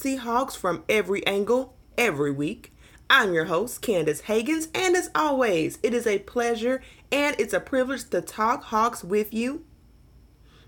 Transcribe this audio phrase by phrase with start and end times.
[0.00, 2.72] Seahawks from every angle, every week.
[3.10, 6.80] I'm your host, Candace Hagens, and as always, it is a pleasure
[7.12, 9.66] and it's a privilege to talk Hawks with you.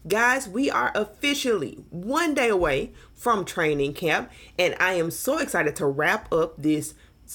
[0.07, 5.77] Guys, we are officially one day away from training camp, and I am so excited
[5.77, 6.93] to wrap up this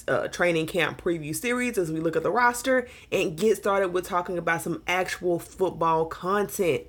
[0.07, 4.05] uh, training camp preview series as we look at the roster and get started with
[4.05, 6.84] talking about some actual football content.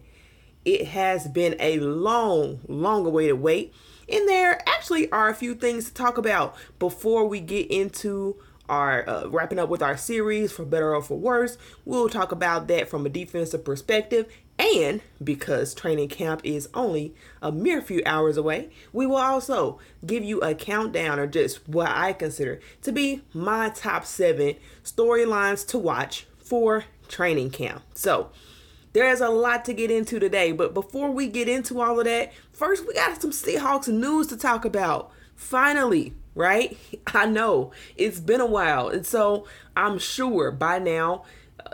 [0.66, 3.73] It has been a long, long awaited wait,
[4.10, 8.36] and there actually are a few things to talk about before we get into
[8.68, 11.56] our uh, wrapping up with our series for better or for worse.
[11.84, 14.26] We'll talk about that from a defensive perspective
[14.58, 20.24] and because training camp is only a mere few hours away, we will also give
[20.24, 25.78] you a countdown or just what I consider to be my top seven storylines to
[25.78, 27.82] watch for training camp.
[27.95, 28.30] So,
[28.99, 32.32] there's a lot to get into today, but before we get into all of that,
[32.52, 35.10] first we got some Seahawks news to talk about.
[35.35, 36.77] Finally, right?
[37.07, 39.46] I know it's been a while, and so
[39.77, 41.24] I'm sure by now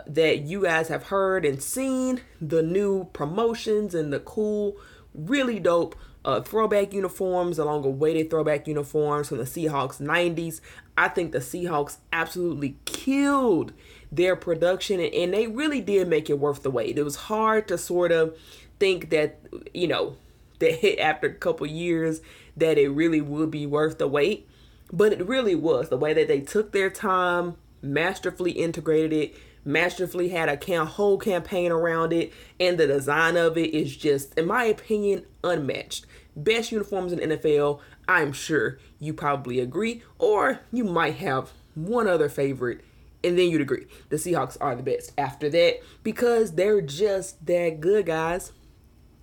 [0.07, 4.75] that you guys have heard and seen the new promotions and the cool,
[5.13, 5.95] really dope
[6.25, 10.59] uh, throwback uniforms along with weighted throwback uniforms from the Seahawks 90s.
[10.97, 13.71] I think the Seahawks absolutely killed
[14.11, 16.97] their production and they really did make it worth the wait.
[16.97, 18.35] It was hard to sort of
[18.79, 19.39] think that,
[19.73, 20.15] you know,
[20.59, 22.21] that after a couple years
[22.57, 24.49] that it really would be worth the wait.
[24.91, 30.29] But it really was the way that they took their time, masterfully integrated it, masterfully
[30.29, 34.45] had a cam- whole campaign around it, and the design of it is just, in
[34.45, 36.05] my opinion, unmatched.
[36.35, 37.79] Best uniforms in NFL.
[38.07, 42.81] I'm sure you probably agree, or you might have one other favorite,
[43.25, 43.87] and then you'd agree.
[44.09, 48.51] The Seahawks are the best after that because they're just that good, guys.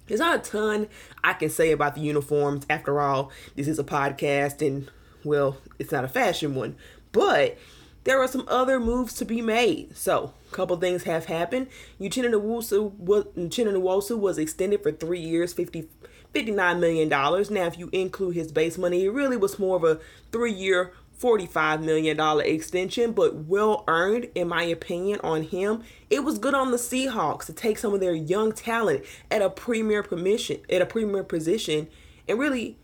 [0.06, 0.88] There's not a ton
[1.22, 2.66] I can say about the uniforms.
[2.68, 4.90] After all, this is a podcast, and
[5.24, 6.76] well, it's not a fashion one,
[7.12, 7.56] but
[8.04, 9.96] there are some other moves to be made.
[9.96, 11.68] So, a couple things have happened.
[12.00, 15.88] Uchenna Nwosu was, Nwosu was extended for three years, 50,
[16.34, 17.08] $59 million.
[17.08, 20.00] Now, if you include his base money, it really was more of a
[20.32, 20.92] three year,
[21.22, 25.82] $45 million extension, but well earned, in my opinion, on him.
[26.10, 29.48] It was good on the Seahawks to take some of their young talent at a
[29.48, 31.88] premier permission, at a premier position,
[32.28, 32.76] and really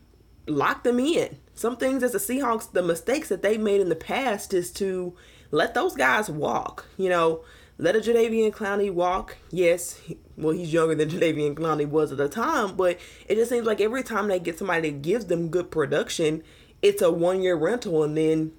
[0.47, 1.39] lock them in.
[1.55, 5.15] Some things as the Seahawks, the mistakes that they made in the past is to
[5.51, 6.87] let those guys walk.
[6.97, 7.45] You know,
[7.79, 9.37] let a Jadeveon Clowney walk.
[9.51, 10.01] Yes,
[10.37, 12.99] well, he's younger than Jadeveon Clowney was at the time, but
[13.29, 16.43] it just seems like every time they get somebody that gives them good production,
[16.83, 18.53] it's a one year rental and then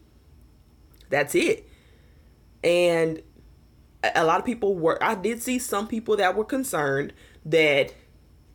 [1.10, 1.68] that's it.
[2.64, 3.22] And
[4.04, 7.14] a lot of people were, I did see some people that were concerned
[7.46, 7.94] that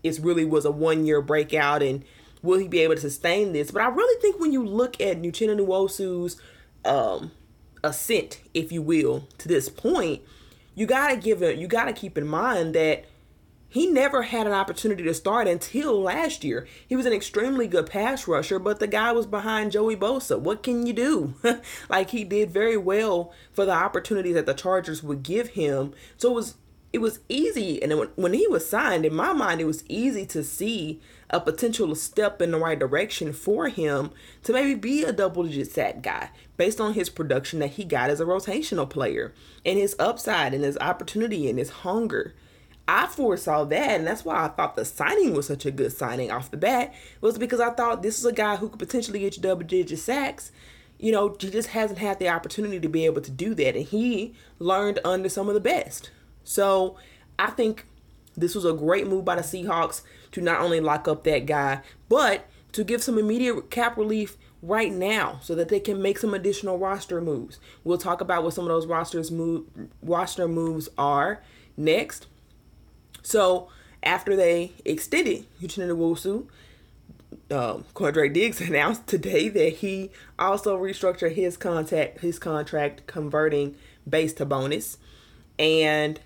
[0.03, 2.05] it really was a one year breakout and
[2.43, 3.71] will he be able to sustain this?
[3.71, 6.41] But I really think when you look at Uchenna Nwosu's
[6.85, 7.33] um,
[7.83, 10.23] ascent, if you will, to this point,
[10.75, 11.59] you gotta give it.
[11.59, 13.07] You gotta keep in mind that
[13.75, 16.65] he never had an opportunity to start until last year.
[16.87, 20.39] He was an extremely good pass rusher, but the guy was behind Joey Bosa.
[20.39, 21.35] What can you do?
[21.89, 25.93] like he did very well for the opportunities that the Chargers would give him.
[26.17, 26.55] So it was
[26.93, 30.45] it was easy and when, he was signed in my mind it was easy to
[30.45, 34.13] see a potential step in the right direction for him
[34.45, 38.11] to maybe be a double digit sack guy based on his production that he got
[38.11, 39.35] as a rotational player
[39.67, 42.33] and his upside and his opportunity and his hunger
[42.87, 46.31] I foresaw that, and that's why I thought the signing was such a good signing
[46.31, 46.93] off the bat.
[47.21, 49.99] Was because I thought this is a guy who could potentially get you double digit
[49.99, 50.53] sacks.
[50.99, 53.87] You know, he just hasn't had the opportunity to be able to do that, and
[53.87, 56.11] he learned under some of the best.
[56.45, 56.97] So
[57.39, 57.87] I think
[58.37, 60.03] this was a great move by the Seahawks
[60.33, 64.93] to not only lock up that guy, but to give some immediate cap relief right
[64.93, 67.59] now so that they can make some additional roster moves.
[67.85, 69.67] We'll talk about what some of those rosters move
[70.03, 71.43] roster moves are
[71.77, 72.27] next.
[73.25, 73.69] So
[74.03, 76.47] after they extended Uchenna Nwosu,
[77.51, 77.85] um,
[78.33, 83.75] Diggs announced today that he also restructured his contact his contract converting
[84.09, 84.99] base to bonus.
[85.59, 86.21] And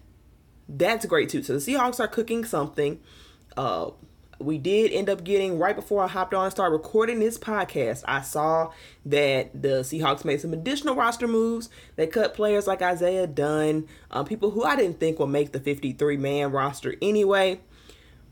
[0.69, 1.43] that's great too.
[1.43, 3.01] So the Seahawks are cooking something.
[3.57, 3.91] Uh,
[4.39, 8.05] we did end up getting right before I hopped on and started recording this podcast.
[8.07, 8.73] I saw
[9.07, 11.69] that the Seahawks made some additional roster moves.
[11.97, 15.61] They cut players like Isaiah Dunn, um, people who I didn't think would make the
[15.61, 17.61] 53 man roster anyway.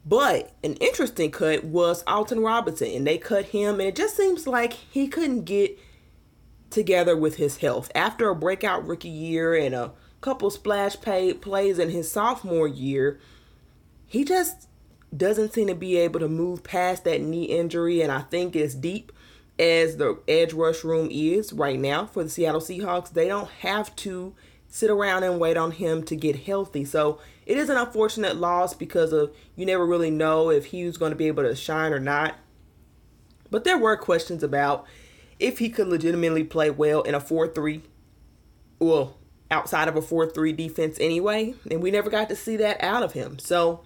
[0.05, 4.47] But an interesting cut was Alton Robinson, and they cut him, and it just seems
[4.47, 5.77] like he couldn't get
[6.71, 11.79] together with his health after a breakout rookie year and a couple splash pay plays
[11.79, 13.19] in his sophomore year,
[14.07, 14.69] he just
[15.17, 18.75] doesn't seem to be able to move past that knee injury, and I think it's
[18.75, 19.13] deep
[19.59, 23.13] as the edge rush room is right now for the Seattle Seahawks.
[23.13, 24.35] They don't have to
[24.69, 26.85] sit around and wait on him to get healthy.
[26.85, 30.99] So it is an unfortunate loss because of you never really know if he was
[30.99, 32.35] going to be able to shine or not.
[33.51, 34.87] But there were questions about
[35.39, 37.83] if he could legitimately play well in a 4 3,
[38.79, 39.17] well,
[39.51, 41.55] outside of a 4 3 defense anyway.
[41.71, 43.39] And we never got to see that out of him.
[43.39, 43.83] So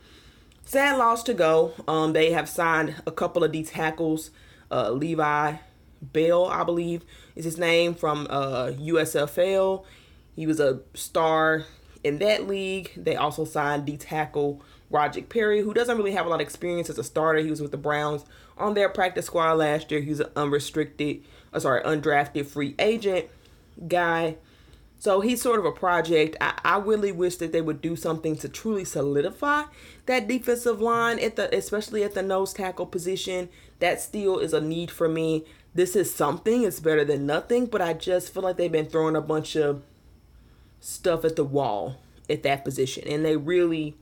[0.70, 1.72] sad loss to go.
[1.88, 4.30] Um, they have signed a couple of these tackles.
[4.70, 5.56] Uh, Levi
[6.00, 9.84] Bell, I believe, is his name from uh, USFL.
[10.36, 11.64] He was a star
[12.04, 12.92] in that league.
[12.96, 16.88] They also signed D tackle Roderick Perry, who doesn't really have a lot of experience
[16.88, 17.40] as a starter.
[17.40, 18.24] He was with the Browns
[18.56, 20.00] on their practice squad last year.
[20.00, 23.26] He was an unrestricted, uh, sorry, undrafted free agent
[23.88, 24.36] guy.
[25.00, 26.36] So he's sort of a project.
[26.42, 29.62] I, I really wish that they would do something to truly solidify
[30.04, 33.48] that defensive line at the especially at the nose tackle position.
[33.78, 35.46] That still is a need for me.
[35.74, 39.16] This is something, it's better than nothing, but I just feel like they've been throwing
[39.16, 39.82] a bunch of
[40.80, 41.96] stuff at the wall
[42.28, 43.04] at that position.
[43.08, 43.96] And they really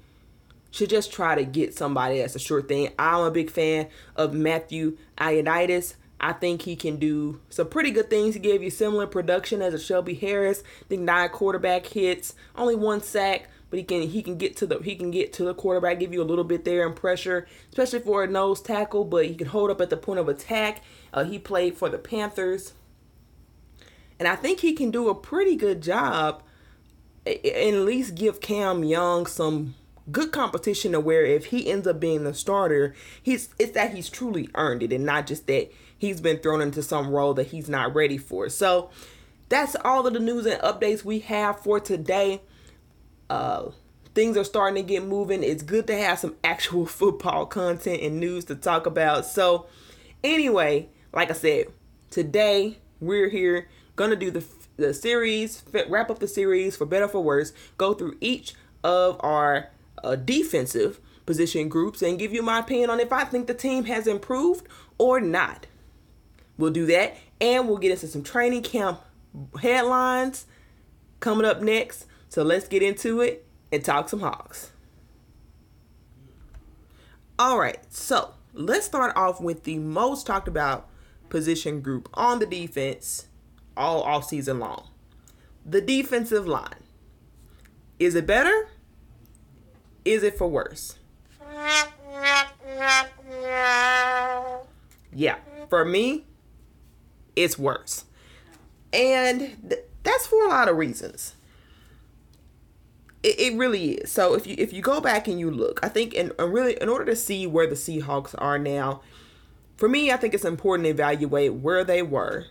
[0.73, 2.91] should just try to get somebody that's a sure thing.
[2.99, 5.95] I'm a big fan of Matthew Ioannidis.
[6.21, 8.35] I think he can do some pretty good things.
[8.35, 10.63] He gave you similar production as a Shelby Harris.
[10.83, 14.67] I think nine quarterback hits, only one sack, but he can he can get to
[14.67, 17.47] the he can get to the quarterback, give you a little bit there and pressure,
[17.69, 19.05] especially for a nose tackle.
[19.05, 20.83] But he can hold up at the point of attack.
[21.13, 22.73] Uh, he played for the Panthers,
[24.19, 26.43] and I think he can do a pretty good job.
[27.27, 29.75] And at least give Cam Young some
[30.11, 34.09] good competition to where if he ends up being the starter, he's it's that he's
[34.09, 37.69] truly earned it and not just that he's been thrown into some role that he's
[37.69, 38.49] not ready for.
[38.49, 38.91] So
[39.49, 42.41] that's all of the news and updates we have for today.
[43.29, 43.71] Uh
[44.15, 45.45] things are starting to get moving.
[45.45, 49.27] It's good to have some actual football content and news to talk about.
[49.27, 49.67] So
[50.25, 51.67] anyway, like I said,
[52.11, 54.45] today we're here gonna do the
[54.77, 58.55] the series, wrap up the series for better for worse, go through each
[58.85, 59.71] of our
[60.05, 63.85] uh, defensive position groups and give you my opinion on if I think the team
[63.85, 64.67] has improved
[64.97, 65.67] or not.
[66.59, 69.01] We'll do that and we'll get into some training camp
[69.61, 70.47] headlines
[71.21, 72.07] coming up next.
[72.29, 74.73] So let's get into it and talk some hogs.
[77.39, 80.89] All right, so let's start off with the most talked about
[81.29, 83.29] position group on the defense
[83.77, 84.89] all off season long.
[85.65, 86.83] The defensive line.
[87.99, 88.69] Is it better?
[90.05, 90.97] Is it for worse?
[95.13, 95.37] Yeah,
[95.69, 96.25] for me,
[97.45, 98.05] it's worse.
[98.93, 101.35] And th- that's for a lot of reasons.
[103.23, 104.13] It, it, really is.
[104.13, 106.89] So if you if you go back and you look, I think in really in
[106.89, 109.03] order to see where the Seahawks are now,
[109.77, 112.47] for me, I think it's important to evaluate where they were,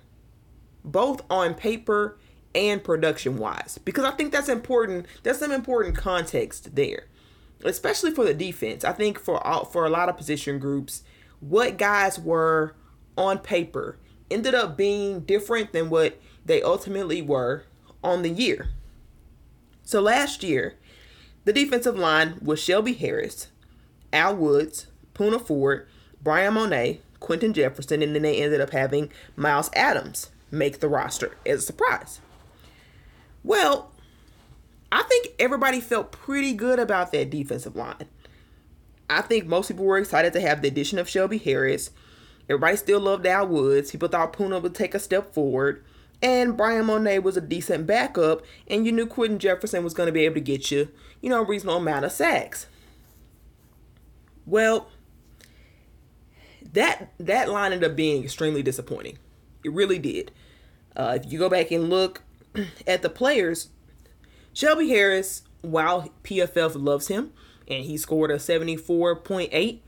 [0.84, 2.18] both on paper
[2.54, 5.06] and production wise, because I think that's important.
[5.24, 7.06] There's some important context there
[7.64, 8.84] especially for the defense.
[8.84, 11.04] I think for all, for a lot of position groups,
[11.40, 12.76] what guys were
[13.18, 13.98] on paper
[14.30, 17.64] ended up being different than what they ultimately were
[18.04, 18.70] on the year.
[19.84, 20.76] So last year,
[21.46, 23.48] the defensive line was Shelby Harris,
[24.12, 25.88] Al Woods, Poona Ford,
[26.22, 31.38] Bryan Mone, Quinton Jefferson, and then they ended up having Myles Adams make the roster
[31.46, 32.20] as a surprise.
[33.44, 33.92] Well,
[34.92, 38.08] I think everybody felt pretty good about that defensive line.
[39.10, 41.92] I think most people were excited to have the addition of Shelby Harris.
[42.50, 43.92] Everybody still loved Al Woods.
[43.92, 45.84] People thought Poona would take a step forward.
[46.22, 48.42] And Bryan Mone was a decent backup.
[48.68, 50.90] And you knew Quinton Jefferson was going to be able to get you,
[51.22, 52.68] you know, a reasonable amount of sacks.
[54.46, 54.90] Well,
[56.74, 59.18] that that line ended up being extremely disappointing.
[59.64, 60.32] It really did.
[60.96, 62.24] Uh, if you go back and look
[62.88, 63.70] at the players,
[64.54, 67.34] Shelby Harris, while PFF loves him
[67.68, 69.80] and he scored a 74.8,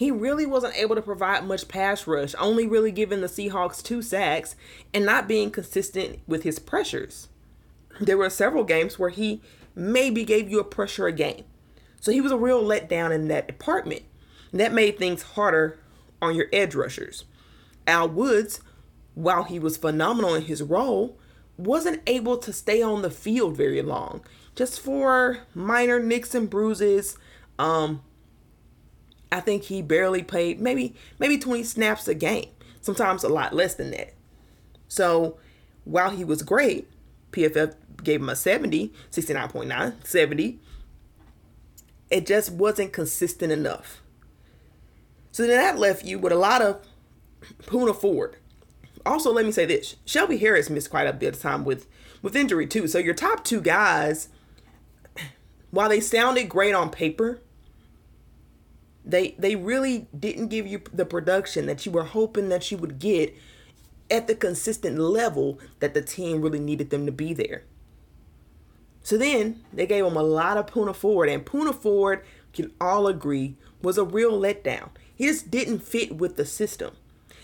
[0.00, 4.00] he really wasn't able to provide much pass rush, only really giving the Seahawks two
[4.00, 4.56] sacks
[4.94, 7.28] and not being consistent with his pressures.
[8.00, 9.42] There were several games where he
[9.74, 11.44] maybe gave you a pressure a game.
[12.00, 14.00] So he was a real letdown in that department.
[14.52, 15.78] And that made things harder
[16.22, 17.26] on your edge rushers.
[17.86, 18.62] Al Woods,
[19.14, 21.18] while he was phenomenal in his role,
[21.58, 27.18] wasn't able to stay on the field very long, just for minor nicks and bruises.
[27.58, 28.00] Um,
[29.32, 32.48] I think he barely played maybe maybe 20 snaps a game,
[32.80, 34.14] sometimes a lot less than that.
[34.88, 35.38] So
[35.84, 36.90] while he was great,
[37.32, 40.58] PFF gave him a 70, 69.9, 70.
[42.10, 44.02] It just wasn't consistent enough.
[45.32, 46.84] So then that left you with a lot of
[47.62, 48.36] Poona Ford.
[49.06, 51.86] Also, let me say this: Shelby Harris missed quite a bit of time with
[52.20, 52.86] with injury too.
[52.86, 54.28] So your top two guys,
[55.70, 57.40] while they sounded great on paper,
[59.04, 62.98] they they really didn't give you the production that you were hoping that you would
[62.98, 63.34] get
[64.10, 67.62] at the consistent level that the team really needed them to be there.
[69.02, 73.06] So then they gave him a lot of Poona Ford, and Poona Ford can all
[73.06, 74.90] agree was a real letdown.
[75.14, 76.94] He just didn't fit with the system.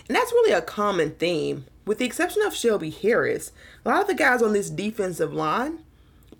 [0.08, 1.66] And that's really a common theme.
[1.84, 3.52] With the exception of Shelby Harris,
[3.84, 5.80] a lot of the guys on this defensive line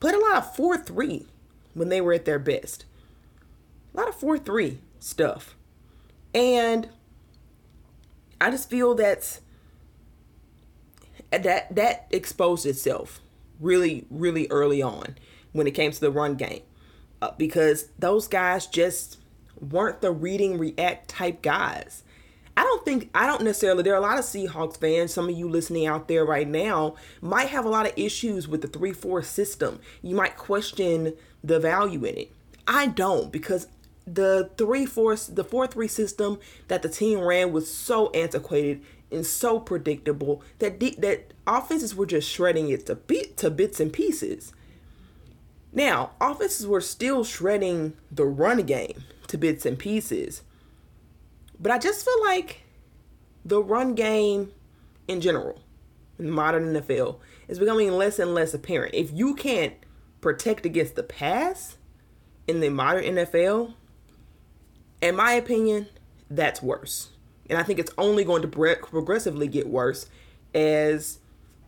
[0.01, 1.27] played a lot of 4 3
[1.75, 2.85] when they were at their best.
[3.95, 5.57] A lot of 4 3 stuff.
[6.35, 6.89] And
[8.41, 9.41] I just feel that's
[11.31, 13.21] that that exposed itself
[13.59, 15.17] really really early on
[15.53, 16.63] when it came to the run game
[17.23, 19.19] uh, because those guys just
[19.59, 22.03] weren't the reading react type guys.
[22.59, 25.37] I don't think I don't necessarily there are a lot of Seahawks fans, some of
[25.37, 29.25] you listening out there right now might have a lot of issues with the 3-4
[29.25, 29.81] system.
[30.03, 32.33] You might question the value in it.
[32.67, 33.69] I don't because
[34.07, 40.43] the 3-4 the 4-3 system that the team ran was so antiquated and so predictable
[40.59, 44.53] that de- that offenses were just shredding it to bit to bits and pieces.
[45.73, 50.43] Now, offenses were still shredding the run game to bits and pieces.
[51.61, 52.63] But I just feel like
[53.45, 54.53] the run game
[55.09, 55.61] in general
[56.19, 58.95] in the modern NFL is becoming less and less apparent.
[58.95, 59.75] If you can't
[60.21, 61.77] protect against the pass
[62.47, 63.75] in the modern NFL,
[65.01, 65.89] in my opinion,
[66.31, 67.11] that's worse.
[67.49, 70.07] And I think it's only going to progressively get worse
[70.55, 71.19] as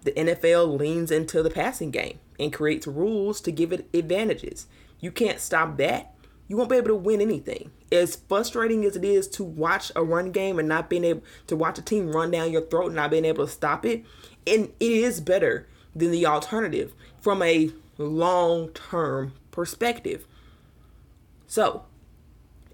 [0.03, 4.67] the NFL leans into the passing game and creates rules to give it advantages.
[5.01, 6.15] You can't stop that.
[6.49, 7.71] You won't be able to win anything.
[7.93, 11.57] As frustrating as it is to watch a run game and not being able to
[11.57, 14.05] watch a team run down your throat and not being able to stop it,
[14.47, 20.27] and it is better than the alternative from a long term perspective.
[21.47, 21.85] So,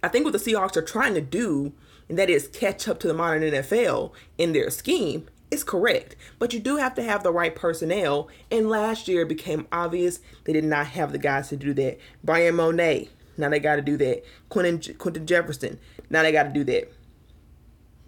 [0.04, 1.72] I think what the Seahawks are trying to do
[2.08, 6.16] and that is catch up to the modern NFL in their scheme, is correct.
[6.38, 8.28] But you do have to have the right personnel.
[8.50, 11.98] And last year it became obvious they did not have the guys to do that.
[12.22, 14.24] Bryan Mone, now they got to do that.
[14.48, 15.78] Quinton, Quinton Jefferson,
[16.10, 16.92] now they got to do that.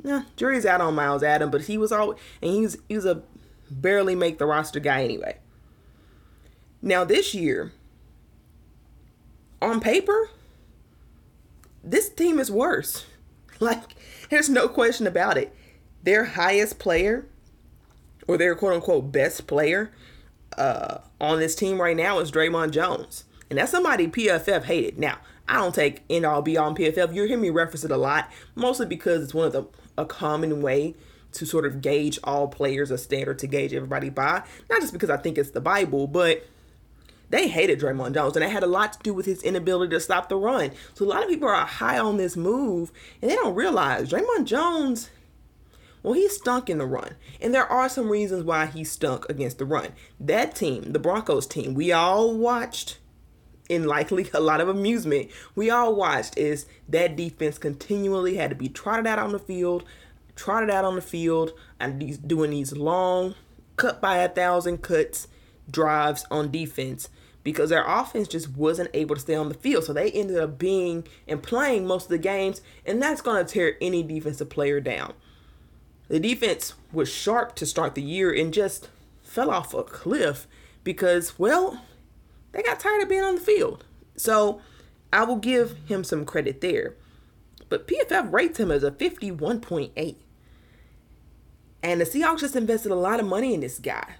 [0.05, 3.07] Yeah, jury's out on Myles Adam, but he was all and he was he was
[3.07, 3.23] a
[3.69, 5.39] barely make the roster guy anyway.
[6.81, 7.73] Now this year,
[9.61, 10.31] on paper,
[11.87, 13.07] this team is worse.
[13.59, 13.95] Like,
[14.29, 15.51] there's no question about it.
[16.03, 17.25] Their highest player,
[18.29, 19.91] or their quote unquote best player
[20.59, 23.25] uh, on this team right now is Dre'Mont Jones.
[23.49, 24.99] And that's somebody PFF hated.
[24.99, 27.15] Now, I don't take end all be on PFF.
[27.15, 29.65] You hear me reference it a lot, mostly because it's one of the
[29.97, 30.95] a common way
[31.33, 34.43] to sort of gauge all players, a standard to gauge everybody by.
[34.71, 36.47] Not just because I think it's the Bible, but
[37.31, 40.01] they hated Dre'Mont Jones, and it had a lot to do with his inability to
[40.01, 40.71] stop the run.
[40.95, 44.45] So a lot of people are high on this move, and they don't realize Dre'Mont
[44.45, 45.11] Jones.
[46.03, 49.59] Well, he stunk in the run, and there are some reasons why he stunk against
[49.59, 49.89] the run.
[50.21, 52.99] That team, the Broncos team, we all watched
[53.69, 55.29] in likely a lot of amusement.
[55.57, 59.83] We all watched is that defense continually had to be trotted out on the field,
[60.37, 63.35] trotted out on the field, and these doing these long
[63.75, 65.27] cut by a thousand cuts
[65.71, 67.09] drives on defense
[67.47, 69.85] because their offense just wasn't able to stay on the field.
[69.85, 73.53] So they ended up being and playing most of the games, and that's going to
[73.53, 75.13] tear any defensive player down.
[76.09, 78.89] The defense was sharp to start the year and just
[79.23, 80.49] fell off a cliff
[80.83, 81.85] because, well,
[82.51, 83.85] they got tired of being on the field.
[84.17, 84.61] So
[85.13, 86.95] I will give him some credit there.
[87.69, 90.17] But PFF rates him as a 51.8.
[91.83, 94.17] And the Seahawks just invested a lot of money in this guy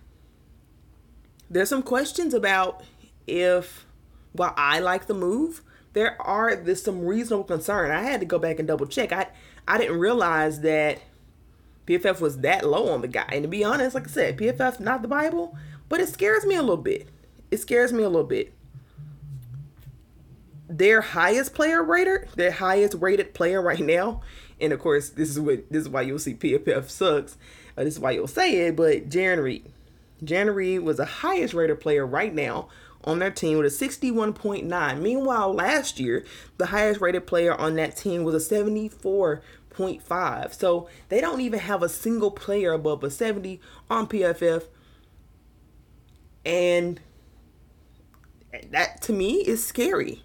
[1.51, 2.83] there's some questions about
[3.27, 3.87] if
[4.33, 5.63] while I like the move,
[5.93, 7.91] there are there's some reasonable concern.
[7.91, 9.13] I had to go back and double check.
[9.13, 9.29] I
[9.67, 11.01] I didn't realize that
[11.87, 13.29] PFF was that low on the guy.
[13.33, 15.57] And to be honest, like I said, PFF not the Bible,
[15.89, 17.09] but it scares me a little bit.
[17.51, 18.53] It scares me a little bit.
[20.69, 24.23] Their highest player rater, their highest rated player right now,
[24.61, 27.37] and of course this is what this is why you'll see PFF sucks.
[27.77, 29.71] Uh, this is why you'll say it, but Jarran Reed.
[30.25, 32.69] Jarran Reed was the highest rated player right now
[33.05, 35.01] on their team with a 61.9.
[35.01, 36.25] Meanwhile, last year,
[36.59, 40.55] the highest rated player on that team was a 74.5.
[40.55, 44.65] So they don't even have a single player above a 70 on PFF.
[46.45, 47.01] And
[48.71, 50.23] that to me is scary.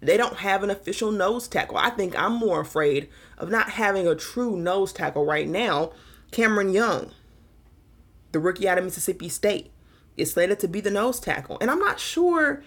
[0.00, 1.78] they don't have an official nose tackle.
[1.78, 5.92] I think I'm more afraid of not having a true nose tackle right now.
[6.30, 7.10] Cameron Young,
[8.34, 9.70] the rookie out of Mississippi State,
[10.18, 11.56] is slated to be the nose tackle.
[11.60, 12.62] And I'm not sure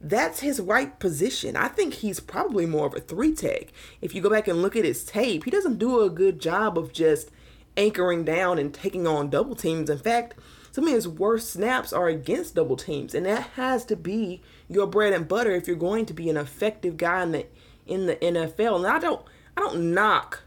[0.00, 1.56] that's his right position.
[1.56, 3.72] I think he's probably more of a three tech.
[4.00, 6.78] If you go back and look at his tape, he doesn't do a good job
[6.78, 7.30] of just
[7.76, 9.90] anchoring down and taking on double teams.
[9.90, 10.34] In fact,
[10.70, 14.86] some of his worst snaps are against double teams, and that has to be your
[14.86, 17.46] bread and butter if you're going to be an effective guy in the
[17.86, 18.76] in the NFL.
[18.76, 19.24] And I don't
[19.56, 20.42] I don't knock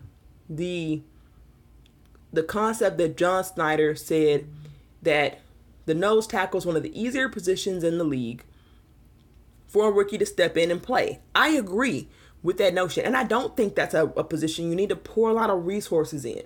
[0.48, 1.02] the
[2.32, 4.48] the concept that John Schneider said
[5.02, 5.40] that
[5.86, 8.44] the nose tackle is one of the easier positions in the league
[9.68, 11.20] for a rookie to step in and play.
[11.34, 12.08] I agree
[12.42, 13.06] with that notion.
[13.06, 15.66] And I don't think that's a, a position you need to pour a lot of
[15.66, 16.44] resources in,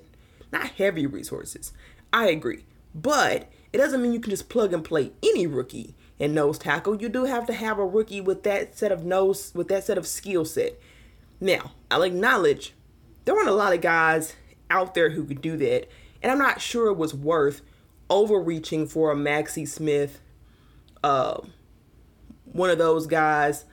[0.52, 1.74] not heavy resources.
[2.12, 2.66] I agree.
[2.94, 7.02] But it doesn't mean you can just plug and play any rookie in nose tackle.
[7.02, 9.98] You do have to have a rookie with that set of nose, with that set
[9.98, 10.80] of skill set.
[11.42, 12.74] Now, I'll acknowledge
[13.26, 14.36] there weren't a lot of guys
[14.70, 15.88] out there who could do that.
[16.22, 17.62] And I'm not sure it was worth
[18.10, 20.20] overreaching for a Mazi Smith,
[21.04, 21.42] uh,
[22.46, 23.66] one of those guys,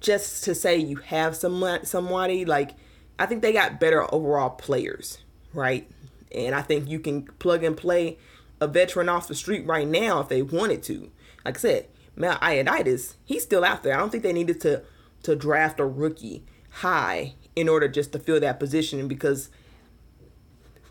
[0.00, 2.72] just to say you have some somebody like.
[3.16, 5.18] I think they got better overall players,
[5.52, 5.88] right?
[6.34, 8.18] And I think you can plug and play
[8.60, 11.12] a veteran off the street right now if they wanted to.
[11.44, 13.94] Like I said, Matt Ioannidis, he's still out there.
[13.94, 14.82] I don't think they needed to
[15.22, 19.48] to draft a rookie high in order just to fill that position because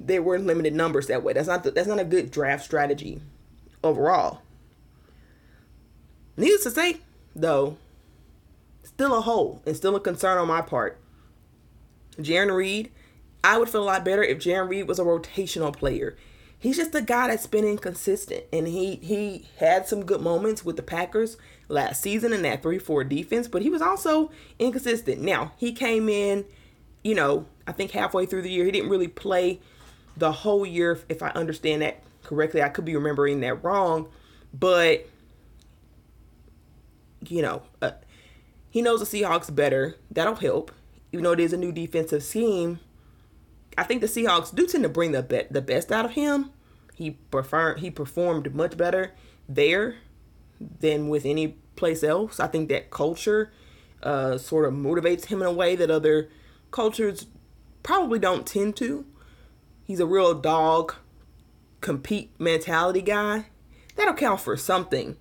[0.05, 1.33] they were limited numbers that way.
[1.33, 3.21] That's not the, that's not a good draft strategy
[3.83, 4.41] overall.
[6.35, 6.97] Needless to say,
[7.35, 7.77] though,
[8.83, 10.99] still a hole and still a concern on my part.
[12.17, 12.91] Jarran Reed,
[13.43, 16.15] I would feel a lot better if Jarran Reed was a rotational player.
[16.57, 20.77] He's just a guy that's been inconsistent, and he he had some good moments with
[20.77, 21.35] the Packers
[21.67, 25.21] last season in that three four defense, but he was also inconsistent.
[25.21, 26.45] Now he came in,
[27.03, 29.59] you know, I think halfway through the year, he didn't really play
[30.17, 32.61] the whole year, if I understand that correctly.
[32.61, 34.07] I could be remembering that wrong,
[34.53, 35.07] but
[37.27, 37.91] you know, uh,
[38.69, 39.95] he knows the Seahawks better.
[40.11, 40.71] That'll help,
[41.11, 42.79] even though it is a new defensive scheme.
[43.77, 46.51] I think the Seahawks do tend to bring the be- the best out of him.
[46.95, 49.13] He prefer he performed much better
[49.47, 49.95] there
[50.59, 52.39] than with any place else.
[52.39, 53.51] I think that culture
[54.01, 56.29] uh, sort of motivates him in a way that other
[56.71, 57.25] cultures
[57.81, 59.05] probably don't tend to.
[59.83, 60.95] He's a real dog,
[61.81, 63.47] compete mentality guy.
[63.95, 65.17] That'll count for something.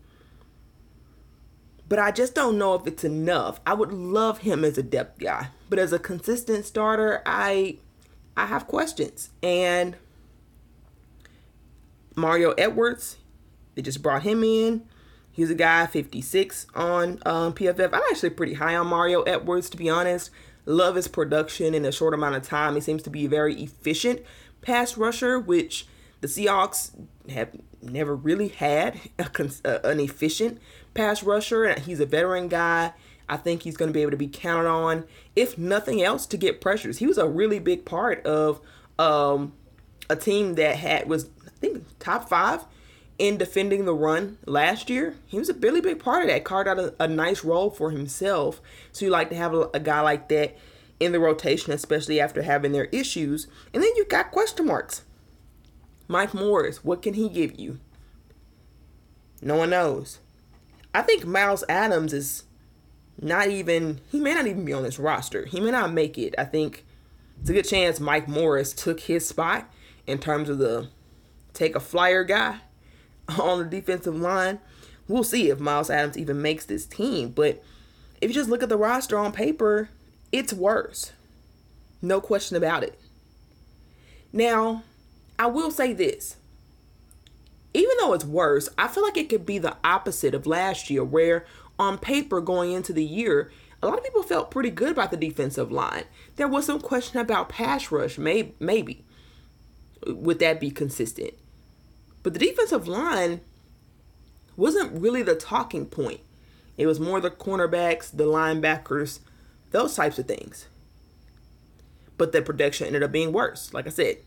[1.88, 3.60] But I just don't know if it's enough.
[3.66, 7.78] I would love him as a depth guy, but as a consistent starter, I
[8.34, 9.30] I have questions.
[9.42, 9.96] And
[12.16, 13.18] Mario Edwards,
[13.74, 14.84] they just brought him in.
[15.30, 17.92] He's a guy 56 on um, PFF.
[17.92, 20.30] I'm actually pretty high on Mario Edwards, to be honest.
[20.64, 22.74] Love his production in a short amount of time.
[22.74, 24.20] He seems to be very efficient
[24.62, 25.86] pass rusher, which
[26.20, 26.92] the Seahawks
[27.28, 27.50] have
[27.82, 30.60] never really had a, an efficient
[30.94, 31.78] pass rusher.
[31.80, 32.92] He's a veteran guy.
[33.28, 36.36] I think he's going to be able to be counted on, if nothing else, to
[36.36, 36.98] get pressures.
[36.98, 38.60] He was a really big part of
[38.98, 39.52] um,
[40.10, 42.64] a team that had was I think top five
[43.18, 45.16] in defending the run last year.
[45.26, 46.44] He was a really big part of that.
[46.44, 48.60] Carved out a, a nice role for himself.
[48.90, 50.56] So you like to have a, a guy like that
[51.02, 53.46] in the rotation, especially after having their issues.
[53.74, 55.02] And then you got question marks.
[56.08, 57.78] Mike Morris, what can he give you?
[59.40, 60.18] No one knows.
[60.94, 62.44] I think Myles Adams is
[63.20, 65.46] not even, he may not even be on this roster.
[65.46, 66.34] He may not make it.
[66.38, 66.84] I think
[67.40, 69.68] it's a good chance Mike Morris took his spot
[70.06, 70.88] in terms of the
[71.54, 72.58] take a flyer guy
[73.40, 74.60] on the defensive line.
[75.08, 77.30] We'll see if Myles Adams even makes this team.
[77.30, 77.62] But
[78.20, 79.88] if you just look at the roster on paper,
[80.32, 81.12] it's worse.
[82.00, 82.98] No question about it.
[84.32, 84.82] Now,
[85.38, 86.36] I will say this.
[87.74, 91.04] Even though it's worse, I feel like it could be the opposite of last year,
[91.04, 91.46] where
[91.78, 93.50] on paper going into the year,
[93.82, 96.04] a lot of people felt pretty good about the defensive line.
[96.36, 99.04] There was some question about pass rush, maybe, maybe.
[100.06, 101.34] Would that be consistent?
[102.22, 103.40] But the defensive line
[104.56, 106.20] wasn't really the talking point.
[106.76, 109.20] It was more the cornerbacks, the linebackers,
[109.72, 110.66] those types of things.
[112.16, 113.72] But the production ended up being worse.
[113.74, 114.18] Like I said,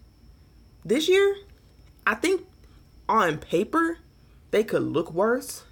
[0.83, 1.35] this year,
[2.05, 2.45] I think
[3.07, 3.99] on paper,
[4.51, 5.63] they could look worse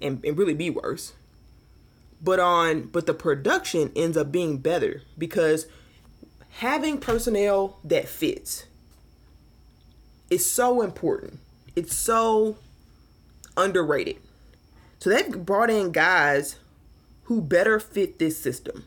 [0.00, 1.14] and, and really be worse.
[2.22, 5.66] But on but the production ends up being better because
[6.58, 8.64] having personnel that fits
[10.30, 11.40] is so important.
[11.76, 12.56] It's so
[13.56, 14.16] underrated.
[15.00, 16.56] So they've brought in guys
[17.24, 18.84] who better fit this system,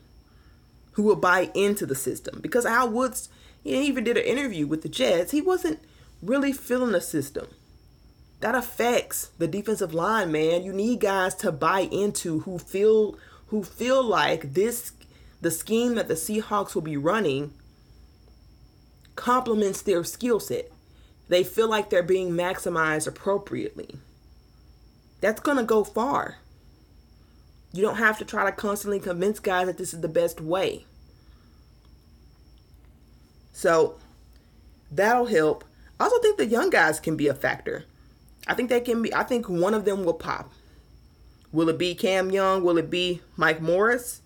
[0.94, 2.40] who will buy into the system.
[2.42, 3.30] Because Al Woods,
[3.64, 5.32] he even did an interview with the Jets.
[5.32, 5.80] He wasn't
[6.22, 7.48] really feeling the system.
[8.40, 10.64] That affects the defensive line, man.
[10.64, 14.92] You need guys to buy into who feel who feel like this
[15.42, 17.54] the scheme that the Seahawks will be running
[19.16, 20.72] complements their skill set.
[21.28, 23.98] They feel like they're being maximized appropriately.
[25.20, 26.38] That's going to go far.
[27.78, 30.88] You don't have to try to constantly convince guys that this is the best way.
[33.54, 33.98] So
[34.92, 35.64] that'll help.
[36.00, 37.86] I also think the young guys can be a factor.
[38.48, 40.52] I think they can be, I think one of them will pop.
[41.52, 42.64] Will it be Cam Young?
[42.64, 44.24] Will it be Mike Morris?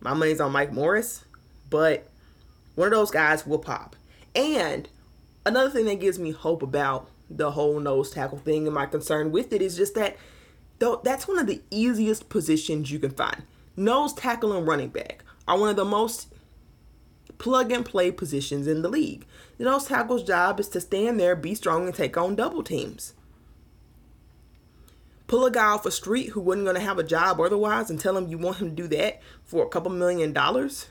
[0.00, 1.26] My money's on Mike Morris,
[1.68, 2.08] but
[2.74, 3.96] one of those guys will pop.
[4.34, 4.88] And
[5.44, 9.30] another thing that gives me hope about the whole nose tackle thing and my concern
[9.30, 10.16] with it is just that
[10.78, 13.42] though that's one of the easiest positions you can find.
[13.76, 16.28] Nose tackle and running back are one of the most
[17.38, 19.24] plug and play positions in the league.
[19.56, 23.14] The nose tackle's job is to stand there, be strong, and take on double teams.
[25.26, 28.00] Pull a guy off a street who wasn't going to have a job otherwise and
[28.00, 30.86] tell him you want him to do that for a couple million dollars?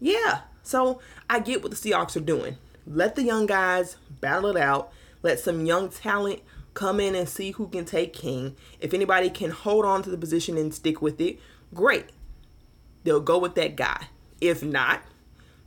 [0.00, 0.40] Yeah.
[0.62, 2.56] So I get what the Seahawks are doing.
[2.86, 4.92] Let the young guys battle it out.
[5.22, 6.40] Let some young talent
[6.76, 8.54] come in and see who can take King.
[8.80, 11.40] If anybody can hold on to the position and stick with it,
[11.74, 12.10] great.
[13.02, 14.08] They'll go with that guy.
[14.40, 15.02] If not,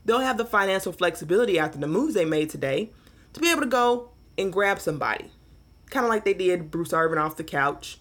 [0.05, 2.91] they'll have the financial flexibility after the moves they made today
[3.33, 5.31] to be able to go and grab somebody.
[5.89, 7.97] Kind of like they did Bruce Irvin off the couch,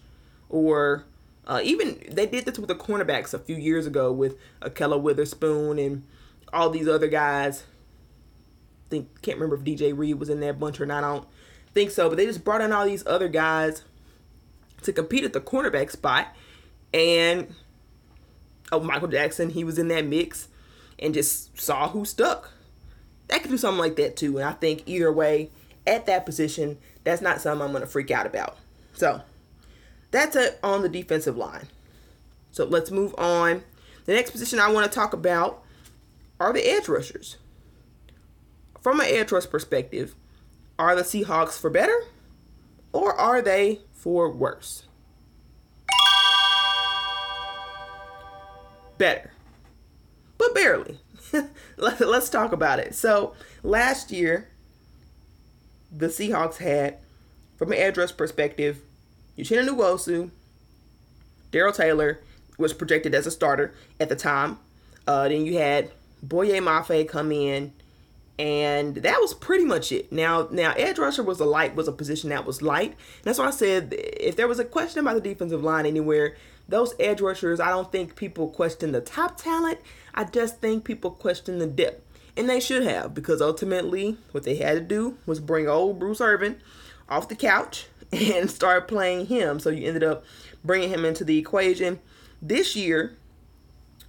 [0.47, 1.05] or
[1.47, 5.79] uh, even they did this with the cornerbacks a few years ago with Ahkello Witherspoon
[5.79, 6.03] and
[6.53, 7.63] all these other guys.
[7.63, 11.03] I think can't remember if DJ Reed was in that bunch or not.
[11.03, 11.27] I don't
[11.73, 13.83] think so, but they just brought in all these other guys
[14.83, 16.27] to compete at the cornerback spot,
[16.93, 17.53] and
[18.71, 20.47] oh, Michael Jackson, he was in that mix,
[20.97, 22.51] and just saw who stuck.
[23.27, 25.51] That could do something like that too, and I think either way,
[25.85, 28.57] at that position, that's not something I'm gonna freak out about.
[28.93, 29.21] So
[30.11, 31.67] that's it on the defensive line.
[32.51, 33.63] So let's move on.
[34.05, 35.63] The next position I want to talk about
[36.39, 37.37] are the edge rushers.
[38.81, 40.15] From an edge rush perspective,
[40.79, 42.05] are the Seahawks for better
[42.93, 44.83] or are they for worse?
[48.97, 49.31] Better,
[50.37, 50.99] but barely.
[51.77, 52.95] Let's talk about it.
[52.95, 54.49] So, last year,
[55.95, 56.97] the Seahawks had,
[57.57, 58.79] from an address perspective,
[59.37, 60.31] Uchenna Nwosu,
[61.51, 62.19] Darrell Taylor
[62.57, 64.59] was projected as a starter at the time.
[65.07, 67.73] Uh, then you had Boye Mafe come in
[68.39, 70.13] and that was pretty much it.
[70.13, 72.91] Now, now edge rusher was a light was a position that was light.
[72.91, 76.37] And that's why I said if there was a question about the defensive line anywhere,
[76.69, 79.79] those edge rushers, I don't think people question the top talent.
[80.15, 82.01] I just think people question the depth,
[82.37, 86.21] and they should have because ultimately what they had to do was bring old Bruce
[86.21, 86.61] Irvin
[87.09, 89.59] off the couch and start playing him.
[89.59, 90.23] So you ended up
[90.63, 91.99] bringing him into the equation
[92.41, 93.17] this year.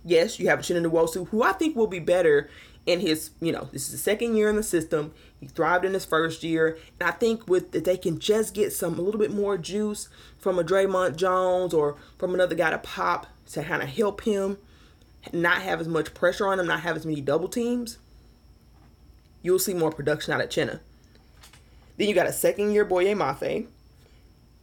[0.05, 2.49] Yes, you have Uchenna Nwosu, who I think will be better
[2.87, 5.13] in his, you know, this is the second year in the system.
[5.39, 6.79] He thrived in his first year.
[6.99, 10.09] And I think with that they can just get some a little bit more juice
[10.39, 14.59] from a Dre'Mont Jones or from another guy to pop to kind of help him
[15.33, 17.99] not have as much pressure on him, not have as many double teams.
[19.43, 20.81] You'll see more production out of Chenna.
[21.97, 23.67] Then you got a second year Boye Mafe.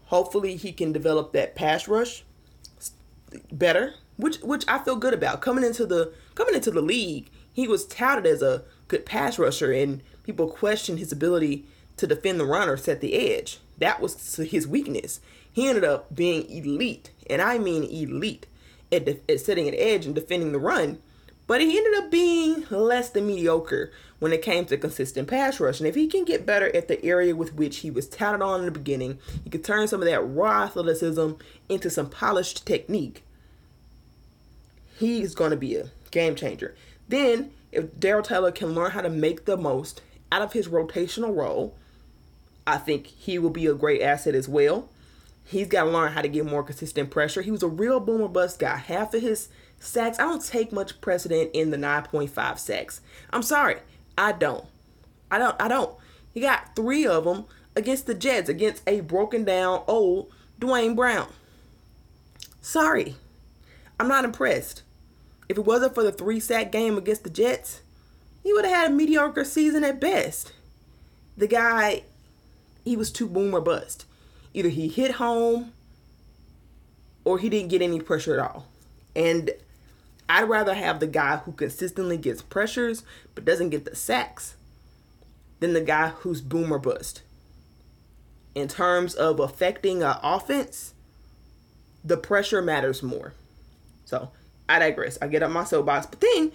[0.06, 2.24] Hopefully he can develop that pass rush
[3.52, 5.42] better, which which I feel good about.
[5.42, 9.72] Coming into the coming into the league, he was touted as a good pass rusher,
[9.72, 11.65] and people questioned his ability
[11.98, 13.58] to defend the run or set the edge.
[13.80, 15.20] That was his weakness.
[15.52, 18.46] He ended up being elite, and I mean elite,
[18.91, 21.00] at, de- at setting an edge and defending the run.
[21.48, 25.80] But he ended up being less than mediocre when it came to consistent pass rush.
[25.80, 28.60] And if he can get better at the area with which he was touted on
[28.60, 31.32] in the beginning, he could turn some of that raw athleticism
[31.70, 33.24] into some polished technique.
[35.00, 36.76] He's going to be a game changer.
[37.08, 41.36] Then, if Darrell Taylor can learn how to make the most out of his rotational
[41.36, 41.76] role,
[42.65, 44.89] I think he will be a great asset as well.
[45.46, 47.41] He's got to learn how to get more consistent pressure.
[47.41, 48.76] He was a real boomer bust guy.
[48.76, 49.48] Half of his
[49.80, 53.00] sacks, I don't take much precedent in the 9.5 sacks.
[53.30, 53.78] I'm sorry,
[54.17, 54.65] I don't.
[55.32, 55.56] I don't.
[55.62, 55.96] I don't.
[56.34, 61.32] He got three of them against the Jets, against a broken down old Duane Brown.
[62.62, 63.15] Sorry,
[64.00, 64.84] I'm not impressed.
[65.50, 67.82] If it wasn't for the three sack game against the Jets,
[68.44, 70.54] he would have had a mediocre season at best.
[71.38, 72.04] The guy,
[72.84, 74.06] he was too boom or bust.
[74.54, 75.74] Either he hit home
[77.24, 78.68] or he didn't get any pressure at all.
[79.16, 79.52] And
[80.30, 83.04] I'd rather have the guy who consistently gets pressures
[83.36, 84.56] but doesn't get the sacks
[85.60, 87.22] than the guy who's boomer bust.
[88.56, 90.94] In terms of affecting an offense,
[92.04, 93.34] the pressure matters more.
[94.06, 94.32] So
[94.70, 95.18] I digress.
[95.22, 96.06] I get up my soapbox.
[96.08, 96.52] But then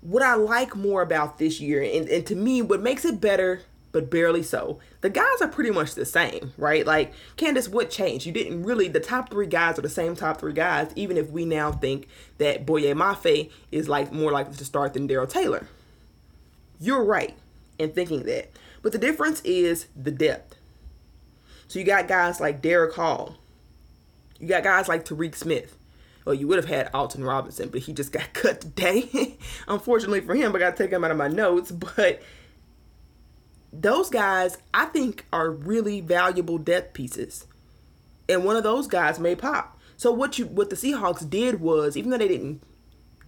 [0.00, 3.62] what I like more about this year, and, and to me, what makes it better,
[3.92, 6.86] but barely so, the guys are pretty much the same, right?
[6.86, 8.26] Like, Candace, what changed?
[8.26, 11.30] You didn't really, the top three guys are the same top three guys, even if
[11.30, 12.06] we now think
[12.38, 15.66] that Boye Mafe is like more likely to start than Darrell Taylor.
[16.78, 17.36] You're right
[17.78, 18.50] in thinking that.
[18.82, 20.56] But the difference is the depth.
[21.68, 23.36] So you got guys like Derick Hall.
[24.38, 25.76] You got guys like Tyreke Smith
[26.26, 29.38] well, you would have had Alton Robinson, but he just got cut today.
[29.68, 31.70] Unfortunately for him, I got to take him out of my notes.
[31.70, 32.20] But
[33.72, 37.46] those guys, I think, are really valuable depth pieces.
[38.28, 39.78] And one of those guys may pop.
[39.96, 42.60] So what you what the Seahawks did was, even though they didn't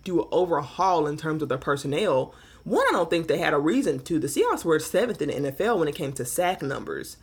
[0.02, 2.34] do an overhaul in terms of their personnel,
[2.64, 4.18] one, I don't think they had a reason to.
[4.18, 7.16] The Seahawks were seventh in the NFL when it came to sack numbers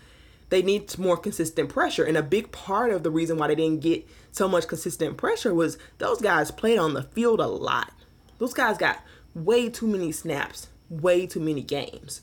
[0.50, 2.04] they need more consistent pressure.
[2.04, 5.54] And a big part of the reason why they didn't get so much consistent pressure
[5.54, 7.92] was those guys played on the field a lot.
[8.38, 9.02] Those guys got
[9.34, 12.22] way too many snaps, way too many games.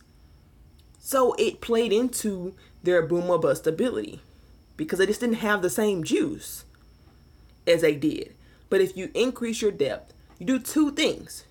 [0.99, 4.21] So it played into their boom or bust ability
[4.77, 6.65] because they just didn't have the same juice
[7.67, 8.35] as they did.
[8.71, 11.45] But if you increase your depth, you do two things.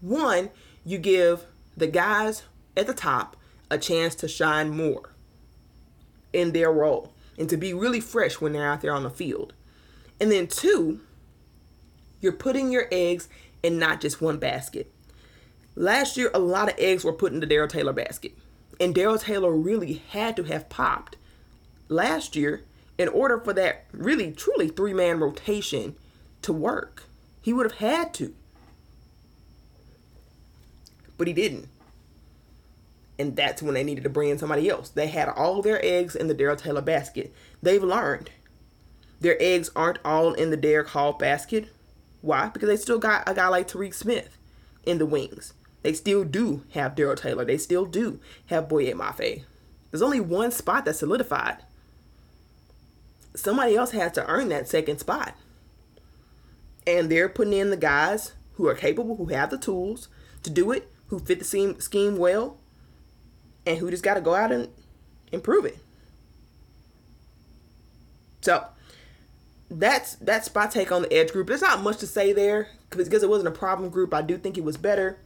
[0.00, 0.50] One,
[0.84, 1.44] you give
[1.76, 2.42] the guys
[2.76, 3.36] at the top
[3.70, 5.10] a chance to shine more
[6.38, 9.52] in their role and to be really fresh when they're out there on the field.
[10.20, 11.00] And then, two,
[12.20, 13.28] you're putting your eggs
[13.62, 14.92] in not just one basket.
[15.76, 18.32] Last year, a lot of eggs were put in the Darrell Taylor basket.
[18.80, 21.16] And Darrell Taylor really had to have popped
[21.88, 22.62] last year
[22.96, 25.94] in order for that really, truly three man rotation
[26.42, 27.04] to work.
[27.40, 28.34] He would have had to.
[31.16, 31.68] But he didn't
[33.18, 34.90] and that's when they needed to bring in somebody else.
[34.90, 37.34] They had all their eggs in the Darrell Taylor basket.
[37.62, 38.30] They've learned
[39.20, 41.68] their eggs aren't all in the Derick Hall basket.
[42.20, 42.48] Why?
[42.48, 44.38] Because they still got a guy like Tyreke Smith
[44.84, 45.54] in the wings.
[45.82, 47.44] They still do have Darrell Taylor.
[47.44, 49.44] They still do have Boye Mafe.
[49.90, 51.58] There's only one spot that's solidified.
[53.34, 55.34] Somebody else has to earn that second spot.
[56.86, 60.08] And they're putting in the guys who are capable, who have the tools
[60.42, 62.58] to do it, who fit the scheme well,
[63.68, 64.68] and who just got to go out and
[65.30, 65.76] improve it.
[68.40, 68.64] So
[69.70, 71.48] that's that's my take on the edge group.
[71.48, 74.14] There's not much to say there because it wasn't a problem group.
[74.14, 75.18] I do think it was better.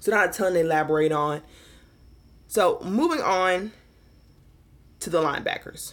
[0.00, 1.42] So not a ton to elaborate on.
[2.48, 3.70] So moving on
[5.00, 5.92] to the linebackers.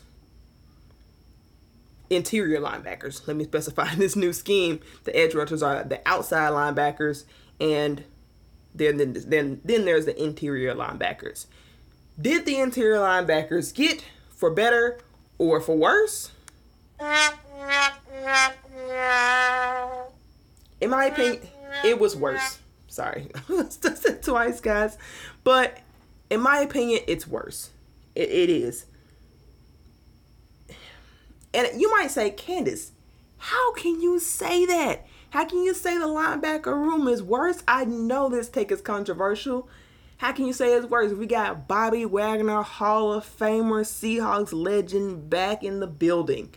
[2.09, 3.27] Interior linebackers.
[3.27, 4.79] Let me specify this new scheme.
[5.03, 7.25] The edge rushers are the outside linebackers
[7.59, 8.03] and
[8.75, 11.45] then, then, then, then there's the interior linebackers.
[12.19, 14.99] Did the interior linebackers get for better
[15.37, 16.31] or for worse?
[20.81, 21.41] In my opinion,
[21.83, 22.59] it was worse.
[22.87, 23.29] Sorry,
[23.69, 24.97] said twice, guys.
[25.43, 25.79] But
[26.29, 27.71] in my opinion, it's worse.
[28.15, 28.85] it, it is.
[31.53, 32.91] And you might say, Candace,
[33.37, 35.07] how can you say that?
[35.35, 37.61] How can you say the linebacker room is worse?
[37.67, 39.67] I know this take is controversial.
[40.15, 41.11] How can you say it's worse?
[41.11, 46.53] We got Bobby Wagner, Hall of Famer, Seahawks legend back in the building.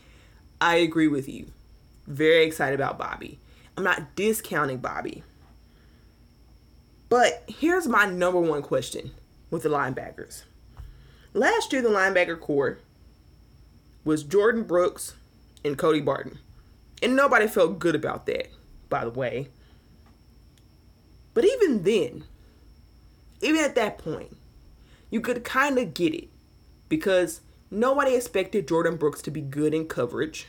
[0.61, 1.51] I agree with you.
[2.07, 3.41] Very excited about Bobby.
[3.77, 5.25] I'm not discounting Bobby.
[7.09, 9.11] But here's my number one question
[9.51, 10.45] with the linebackers.
[11.35, 12.79] Last year, the linebacker corps
[14.05, 15.15] was Jordyn Brooks
[15.65, 16.39] and Cody Barton.
[17.03, 18.51] And nobody felt good about that
[18.89, 19.49] by the way.
[21.35, 22.25] But even then,
[23.41, 24.37] even at that point,
[25.11, 26.29] you could kind of get it
[26.89, 30.47] because nobody expected Jordyn Brooks to be good in coverage.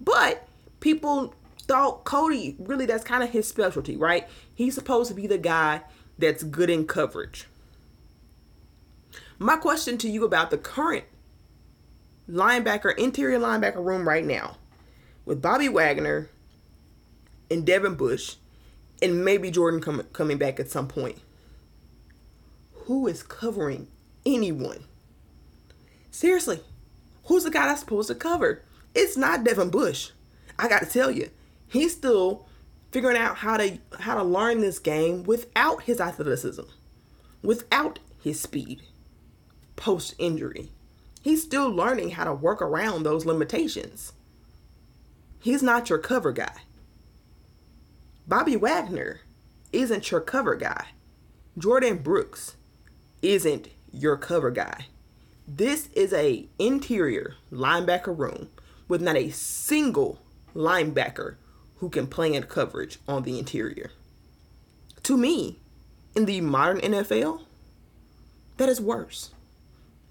[0.00, 0.46] But
[0.80, 4.28] people thought Cody, really, that's kind of his specialty, right?
[4.54, 5.82] He's supposed to be the guy
[6.18, 7.46] that's good in coverage.
[9.38, 11.04] My question to you about the current
[12.28, 14.56] linebacker, interior linebacker room right now
[15.24, 16.28] with Bobby Wagner,
[17.52, 18.36] and Devin Bush,
[19.02, 21.18] and maybe Jordan com- coming back at some point.
[22.86, 23.88] Who is covering
[24.24, 24.84] anyone?
[26.10, 26.60] Seriously,
[27.24, 28.62] who's the guy that's supposed to cover?
[28.94, 30.10] It's not Devin Bush.
[30.58, 31.30] I got to tell you,
[31.68, 32.46] he's still
[32.90, 36.64] figuring out how to how to learn this game without his athleticism,
[37.42, 38.82] without his speed,
[39.76, 40.70] post injury.
[41.22, 44.12] He's still learning how to work around those limitations.
[45.38, 46.54] He's not your cover guy.
[48.26, 49.20] Bobby Wagner
[49.72, 50.86] isn't your cover guy.
[51.58, 52.56] Jordyn Brooks
[53.20, 54.86] isn't your cover guy.
[55.46, 58.48] This is a interior linebacker room
[58.86, 60.20] with not a single
[60.54, 61.34] linebacker
[61.78, 63.90] who can play in coverage on the interior.
[65.02, 65.58] To me,
[66.14, 67.40] in the modern NFL,
[68.56, 69.32] that is worse.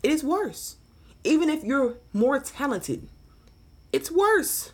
[0.03, 0.75] It is worse.
[1.23, 3.07] Even if you're more talented,
[3.93, 4.73] it's worse.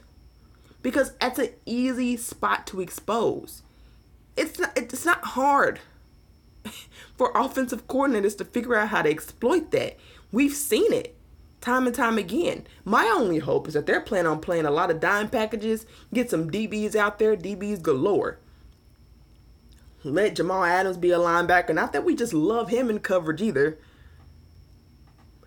[0.88, 3.62] Because that's an easy spot to expose.
[4.38, 5.82] It's not, it's not hard
[7.18, 9.98] for offensive coordinators to figure out how to exploit that.
[10.32, 11.14] We've seen it
[11.60, 12.66] time and time again.
[12.86, 16.30] My only hope is that they're planning on playing a lot of dime packages, get
[16.30, 18.40] some DBs out there, DBs galore.
[20.06, 21.76] Let Jamal Adams be a linebacker.
[21.76, 23.78] Not that we just love him in coverage either.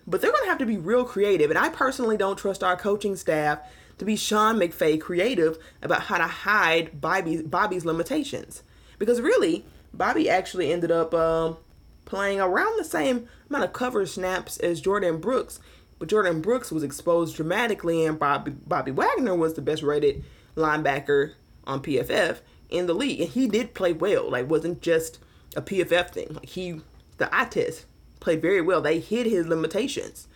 [0.06, 1.48] But they're going to have to be real creative.
[1.48, 3.60] And I personally don't trust our coaching staff
[4.00, 8.62] to be Sean McVay creative about how to hide Bobby's, Bobby's limitations.
[8.98, 11.58] Because really, Bobby actually ended up um,
[12.06, 15.60] playing around the same amount of cover snaps as Jordyn Brooks.
[15.98, 20.24] But Jordyn Brooks was exposed dramatically, and Bobby, Bobby Wagner was the best rated
[20.56, 21.34] linebacker
[21.64, 22.38] on PFF
[22.70, 23.20] in the league.
[23.20, 24.30] And he did play well.
[24.30, 25.18] Like, wasn't just
[25.54, 26.28] a PFF thing.
[26.30, 26.80] Like, he,
[27.18, 27.84] the eye test,
[28.18, 28.80] played very well.
[28.80, 30.26] They hid his limitations.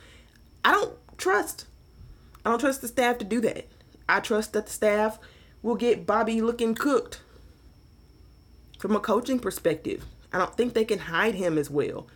[0.63, 1.65] I don't trust.
[2.45, 3.67] I don't trust the staff to do that.
[4.09, 5.19] I trust that the staff
[5.63, 7.21] will get Bobby looking cooked
[8.79, 10.05] from a coaching perspective.
[10.33, 12.07] I don't think they can hide him as well.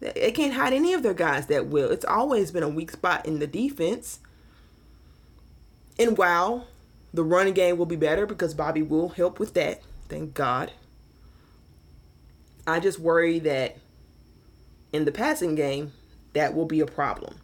[0.00, 1.90] They can't hide any of their guys that well.
[1.90, 4.20] It's always been a weak spot in the defense.
[5.98, 6.66] And while
[7.12, 10.72] the running game will be better because Bobby will help with that, thank God.
[12.66, 13.76] I just worry that
[14.92, 15.92] in the passing game,
[16.32, 17.36] that will be a problem.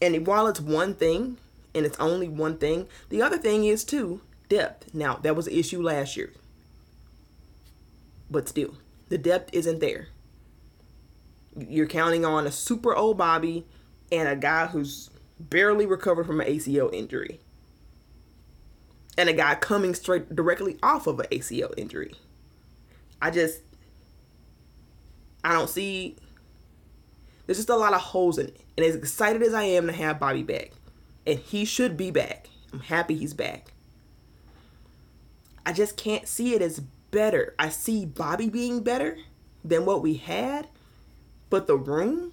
[0.00, 1.38] And while it's one thing,
[1.74, 4.94] and it's only one thing, the other thing is too depth.
[4.94, 6.32] Now, that was an issue last year
[8.30, 8.74] but still,
[9.08, 10.08] the depth isn't there.
[11.56, 13.64] You're counting on a super old Bobby
[14.12, 17.40] and a guy who's barely recovered from an ACL injury.
[19.16, 22.14] And a guy coming straight directly off of an ACL injury.
[23.22, 23.60] I just
[25.42, 26.16] I don't see
[27.46, 28.60] there's just a lot of holes in it.
[28.76, 30.72] And as excited as I am to have Bobby back,
[31.26, 32.48] and he should be back.
[32.72, 33.72] I'm happy he's back.
[35.64, 36.80] I just can't see it as
[37.10, 37.54] better.
[37.58, 39.18] I see Bobby being better
[39.64, 40.68] than what we had,
[41.50, 42.32] but the room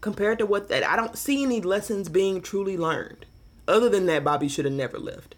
[0.00, 3.26] compared to what that I don't see any lessons being truly learned.
[3.66, 5.34] Other than that, Bobby should have never left.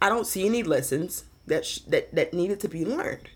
[0.00, 3.28] I don't see any lessons that sh- that that needed to be learned.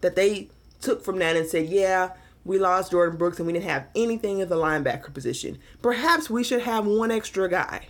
[0.00, 0.48] That they
[0.80, 2.12] took from that and said, "Yeah,
[2.44, 5.58] we lost Jordyn Brooks and we didn't have anything in the linebacker position.
[5.82, 7.88] Perhaps we should have one extra guy."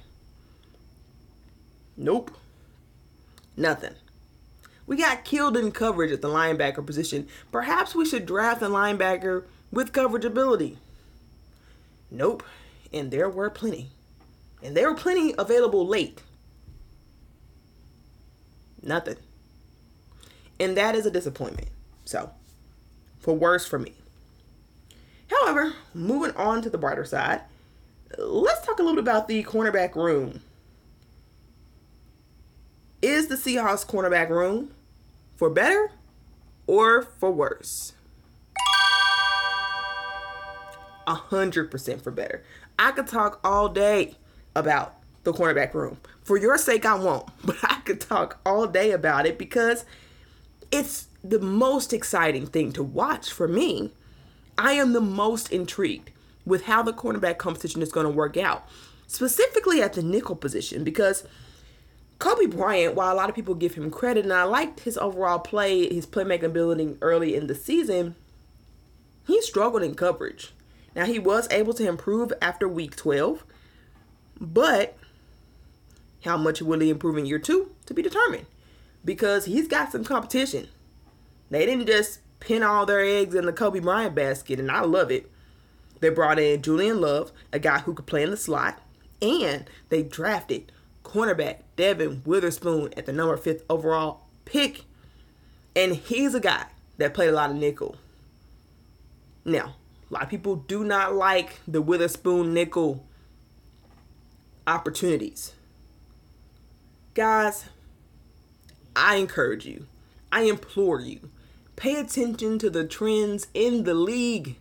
[1.97, 2.31] Nope.
[3.57, 3.95] Nothing.
[4.87, 7.29] We got killed in coverage at the linebacker position.
[7.51, 10.79] Perhaps we should draft a linebacker with coverage ability.
[12.11, 12.43] Nope.
[12.93, 13.91] And there were plenty.
[14.63, 16.23] And there were plenty available late.
[18.83, 19.17] Nothing.
[20.61, 21.69] And that is a disappointment.
[22.05, 22.31] So,
[23.19, 23.95] for worse for me.
[25.31, 27.43] However, moving on to the brighter side,
[28.19, 30.41] let's talk a little bit about the cornerback room.
[33.03, 34.71] Is the Seahawks cornerback room
[35.37, 35.91] for better
[36.67, 37.93] or for worse?
[41.07, 42.43] A hundred percent for better.
[42.79, 44.17] I could talk all day
[44.57, 45.99] about the cornerback room.
[46.23, 49.85] For your sake, I won't, but I could talk all day about it because
[50.71, 53.93] it's the most exciting thing to watch for me.
[54.57, 56.11] I am the most intrigued
[56.47, 58.69] with how the cornerback competition is going to work out,
[59.07, 61.25] specifically at the nickel position, because
[62.19, 65.39] Coby Bryant, while a lot of people give him credit, and I liked his overall
[65.39, 68.15] play, his playmaking ability early in the season,
[69.27, 70.53] he struggled in coverage.
[70.95, 73.45] Now, he was able to improve after week 12,
[74.41, 74.97] but
[76.25, 78.47] how much will he improve in year two to be determined?
[79.05, 80.69] Because he's got some competition.
[81.51, 85.11] They didn't just pin all their eggs in the Coby Bryant basket, and I love
[85.11, 85.31] it.
[86.01, 88.81] They brought in Julian Love, a guy who could play in the slot,
[89.23, 90.71] and they drafted
[91.03, 94.83] cornerback Devon Witherspoon at the number fifth overall pick.
[95.77, 96.67] And he's a guy
[96.99, 97.97] that played a lot of nickel.
[99.45, 99.77] Now,
[100.11, 103.05] a lot of people do not like the Witherspoon nickel
[104.67, 105.53] opportunities.
[107.15, 107.67] Guys,
[108.97, 109.87] I encourage you,
[110.33, 111.31] I implore you,
[111.77, 114.57] pay attention to the trends in the league.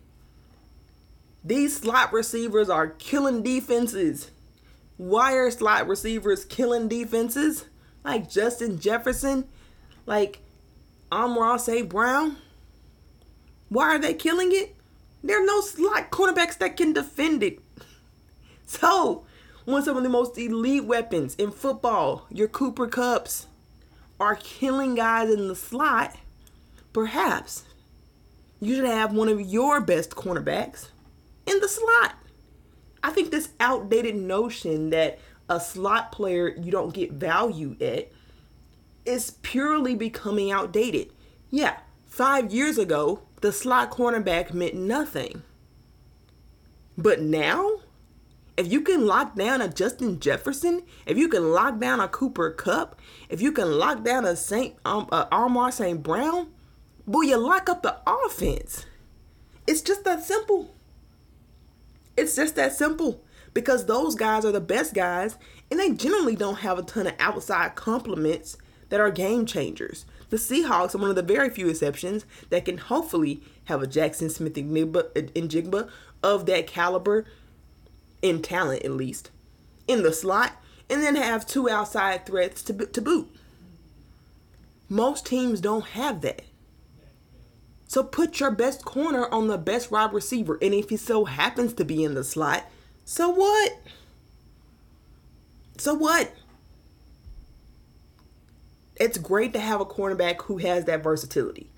[1.44, 4.30] These slot receivers are killing defenses.
[4.96, 7.66] Why are slot receivers killing defenses
[8.04, 9.46] like Justin Jefferson
[10.06, 10.40] like
[11.10, 11.88] Amon-Ra St.
[11.88, 12.36] Brown.
[13.68, 14.76] Why are they killing it?
[15.22, 17.58] There are no slot cornerbacks that can defend it.
[18.66, 19.26] So,
[19.66, 23.44] when some of the most elite weapons in football, your Cooper Kupps,
[24.18, 26.16] are killing guys in the slot,
[26.94, 27.64] perhaps
[28.60, 30.88] you should have one of your best cornerbacks
[31.46, 32.14] in the slot.
[33.02, 35.18] I think this outdated notion that
[35.50, 38.10] a slot player you don't get value at
[39.04, 41.12] is purely becoming outdated.
[41.50, 41.76] Yeah,
[42.06, 45.42] five years ago, the slot cornerback meant nothing.
[46.96, 47.80] But now,
[48.56, 52.50] if you can lock down a Justin Jefferson, if you can lock down a Cooper
[52.50, 56.02] Kupp, if you can lock down a Saint um, uh, Amon-Ra St.
[56.02, 56.53] Brown,
[57.06, 58.86] boy, you lock up the offense.
[59.66, 60.74] It's just that simple.
[62.16, 63.22] It's just that simple
[63.54, 65.36] because those guys are the best guys
[65.70, 68.56] and they generally don't have a ton of outside complements
[68.88, 70.04] that are game changers.
[70.30, 74.30] The Seahawks are one of the very few exceptions that can hopefully have a Jackson
[74.30, 75.88] Smith-Njigba
[76.22, 77.24] of that caliber
[78.22, 79.30] in talent at least
[79.86, 80.52] in the slot
[80.90, 83.28] and then have two outside threats to, to boot.
[84.88, 86.42] Most teams don't have that.
[87.86, 90.58] So put your best corner on the best wide receiver.
[90.60, 92.64] And if he so happens to be in the slot,
[93.04, 93.78] so what?
[95.78, 96.32] So what?
[98.96, 101.68] It's great to have a cornerback who has that versatility.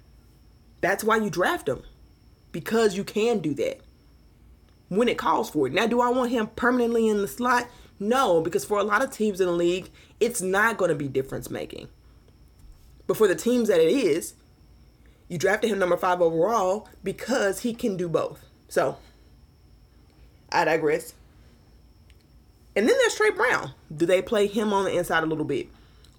[0.81, 1.83] That's why you draft him.
[2.53, 3.81] Because you can do that.
[4.89, 5.73] When it calls for it.
[5.73, 7.69] Now, do I want him permanently in the slot?
[7.99, 9.91] No, because for a lot of teams in the league,
[10.21, 11.89] it's not going to be difference making.
[13.07, 14.35] But for the teams that it is,
[15.29, 18.45] you drafted him number five overall because he can do both.
[18.69, 18.97] So,
[20.53, 21.15] I digress.
[22.75, 23.73] And then there's Tre Brown.
[23.95, 25.69] Do they play him on the inside a little bit?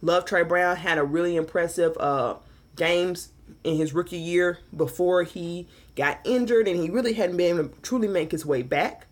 [0.02, 2.36] Love Tre Brown had a really impressive uh,
[2.76, 3.30] games
[3.64, 7.82] in his rookie year before he got injured, and he really hadn't been able to
[7.82, 9.06] truly make his way back.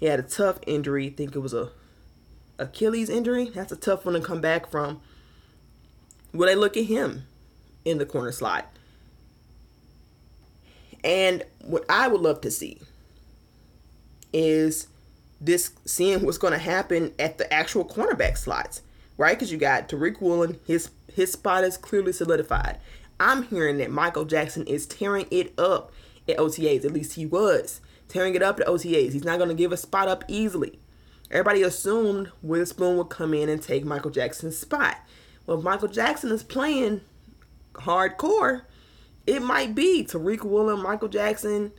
[0.00, 1.08] He had a tough injury.
[1.08, 1.70] I think it was a
[2.58, 3.50] Achilles injury.
[3.50, 5.00] That's a tough one to come back from.
[6.32, 7.24] Will they look at him
[7.84, 8.68] in the corner slot?
[11.04, 12.80] And what I would love to see
[14.32, 14.88] is
[15.40, 18.82] this seeing what's going to happen at the actual cornerback slots,
[19.18, 19.38] right?
[19.38, 22.78] Because you got Tariq Woolen, his his spot is clearly solidified.
[23.20, 25.92] I'm hearing that Michael Jackson is tearing it up
[26.28, 26.84] at OTAs.
[26.84, 29.12] At least he was tearing it up at OTAs.
[29.12, 30.78] He's not going to give a spot up easily.
[31.30, 34.96] Everybody assumed Witherspoon would come in and take Michael Jackson's spot.
[35.46, 37.02] Well, Michael Jackson is playing
[37.74, 38.62] hardcore,
[39.26, 41.72] it might be Tariq Woolen, Michael Jackson,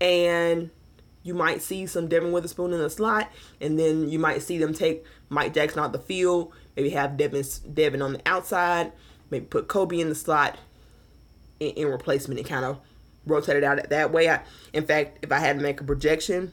[0.00, 0.70] and
[1.22, 3.30] you might see some Devon Witherspoon in the slot,
[3.60, 7.42] and then you might see them take Mike Jackson out the field, maybe have Devon
[7.72, 8.92] Devon on the outside,
[9.30, 10.58] maybe put Coby in the slot
[11.60, 12.78] in, in replacement and kind of
[13.26, 14.28] rotate it out that way.
[14.28, 14.40] I,
[14.72, 16.52] in fact, if I had to make a projection,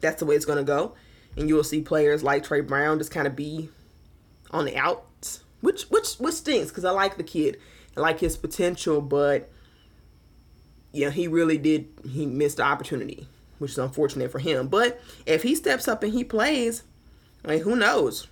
[0.00, 0.94] that's the way it's going to go.
[1.36, 3.68] And you will see players like Tre Brown just kind of be
[4.50, 7.58] on the outs, which which which stinks because I like the kid.
[7.96, 9.50] I like his potential, but
[10.92, 11.88] yeah, he really did.
[12.10, 13.28] He missed the opportunity,
[13.58, 14.68] which is unfortunate for him.
[14.68, 16.82] But if he steps up and he plays,
[17.44, 18.28] like who knows?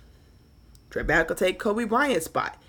[0.89, 2.61] Tre Brown could take Coby Bryant's spot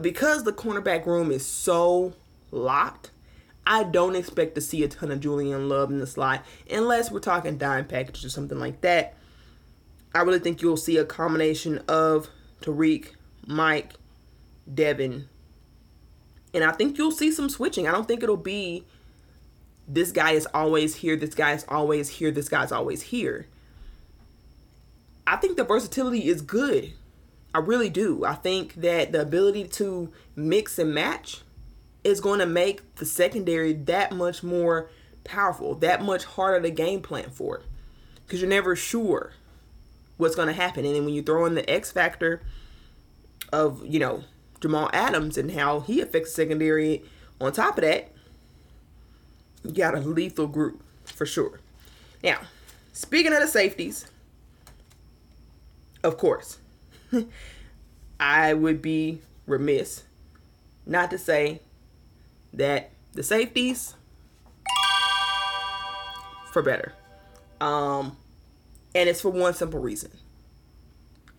[0.00, 2.14] because the cornerback room is so
[2.50, 3.10] locked.
[3.66, 7.20] I don't expect to see a ton of Julian Love in the slot unless we're
[7.20, 9.14] talking dime packages or something like that.
[10.14, 12.28] I really think you'll see a combination of
[12.60, 13.08] Tariq,
[13.46, 13.94] Mike,
[14.72, 15.28] Devon,
[16.54, 17.86] and I think you'll see some switching.
[17.88, 18.84] I don't think it'll be
[19.86, 23.46] this guy is always here, this guy is always here, this guy's always here.
[25.26, 26.92] I think the versatility is good.
[27.54, 28.24] I really do.
[28.24, 31.42] I think that the ability to mix and match
[32.02, 34.90] is going to make the secondary that much more
[35.24, 37.62] powerful, that much harder to game plan for.
[38.26, 39.32] Because you're never sure
[40.16, 40.84] what's going to happen.
[40.84, 42.42] And then when you throw in the X factor
[43.52, 44.24] of, you know,
[44.64, 47.02] Jamal Adams and how he affects secondary.
[47.38, 48.10] On top of that,
[49.62, 51.60] you got a lethal group for sure.
[52.22, 52.40] Now,
[52.94, 54.06] speaking of the safeties,
[56.02, 56.56] of course,
[58.18, 60.04] I would be remiss
[60.86, 61.60] not to say
[62.54, 63.96] that the safeties
[66.50, 66.94] for better.
[67.60, 68.16] Um,
[68.94, 70.10] and it's for one simple reason.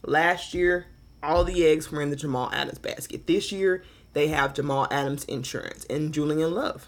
[0.04, 0.86] Last year,
[1.26, 3.28] all the eggs were in the Jamal Adams basket.
[3.28, 6.88] This year, they have Jamal Adams insurance and Julian Love.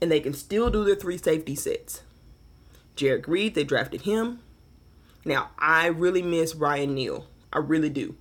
[0.00, 2.02] And they can still do their three safety sets.
[2.96, 4.40] Jerrick Reed, they drafted him.
[5.24, 7.26] Now, I really miss Ryan Neal.
[7.52, 8.16] I really do.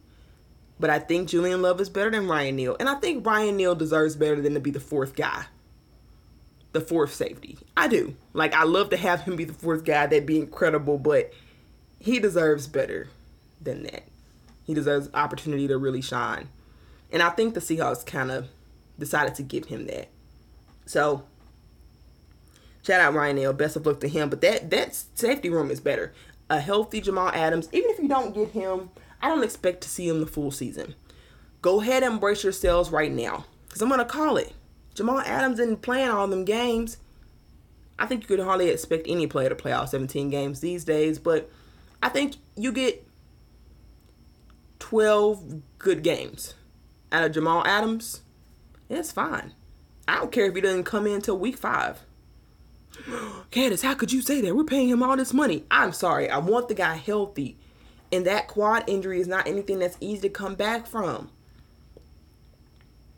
[0.80, 2.78] But I think Julian Love is better than Ryan Neal.
[2.80, 5.46] And I think Ryan Neal deserves better than to be the fourth guy.
[6.72, 7.58] The fourth safety.
[7.76, 8.16] I do.
[8.34, 11.34] Like I love to have him be the fourth guy, that'd be incredible, but
[12.00, 13.08] he deserves better
[13.62, 14.04] than that.
[14.70, 16.48] He deserves opportunity to really shine.
[17.12, 18.50] And I think the Seahawks kind of
[19.00, 20.10] decided to give him that.
[20.86, 21.24] So
[22.84, 23.54] shout out Ryan Neal.
[23.54, 24.30] Best of luck to him.
[24.30, 26.14] But that that safety room is better.
[26.52, 28.92] A healthy Jamal Adams, even if you don't get him
[29.24, 30.94] I don't expect to see him the full season.
[31.64, 33.46] Go ahead and brace yourselves right now.
[33.68, 34.54] Because I'm going to call it.
[34.94, 36.98] Jamal Adams didn't play in all them games.
[37.98, 41.18] I think you could hardly expect any player to play all 17 games these days,
[41.18, 41.50] but
[42.04, 43.09] I think you get
[44.90, 46.56] 12 good games
[47.12, 48.24] out of Jamal Adams.
[48.90, 49.54] It's fine.
[50.08, 52.00] I don't care if he doesn't come in until week five.
[53.52, 54.56] Candace, how could you say that?
[54.56, 55.64] We're paying him all this money.
[55.70, 56.28] I'm sorry.
[56.28, 57.56] I want the guy healthy.
[58.12, 61.30] And that quad injury is not anything that's easy to come back from.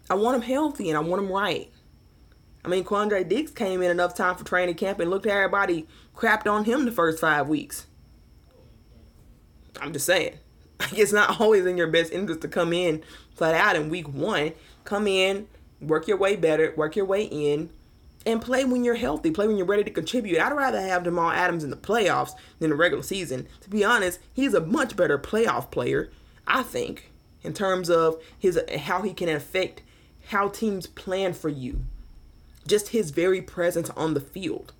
[0.09, 1.71] I want him healthy and I want him right.
[2.65, 5.87] I mean, Quandre Diggs came in enough time for training camp and looked at everybody
[6.13, 7.87] crapped on him the first five weeks.
[9.79, 10.33] I'm just saying.
[10.93, 13.03] It's not always in your best interest to come in
[13.35, 14.53] flat out in week one.
[14.83, 15.47] Come in,
[15.79, 17.69] work your way better, work your way in,
[18.25, 20.39] and play when you're healthy, play when you're ready to contribute.
[20.39, 23.47] I'd rather have Jamal Adams in the playoffs than the regular season.
[23.61, 26.11] To be honest, he's a much better playoff player,
[26.45, 27.11] I think,
[27.41, 29.81] in terms of his how he can affect
[30.27, 31.81] how teams plan for you.
[32.67, 34.73] Just his very presence on the field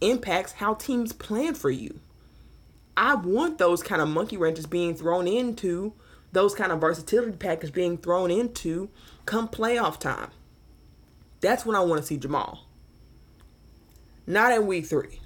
[0.00, 2.00] impacts how teams plan for you.
[3.00, 5.92] I want those kind of monkey wrenches being thrown into,
[6.32, 8.90] those kind of versatility package being thrown into
[9.24, 10.32] come playoff time.
[11.40, 12.66] That's when I want to see Jamal.
[14.26, 15.20] Not in week three.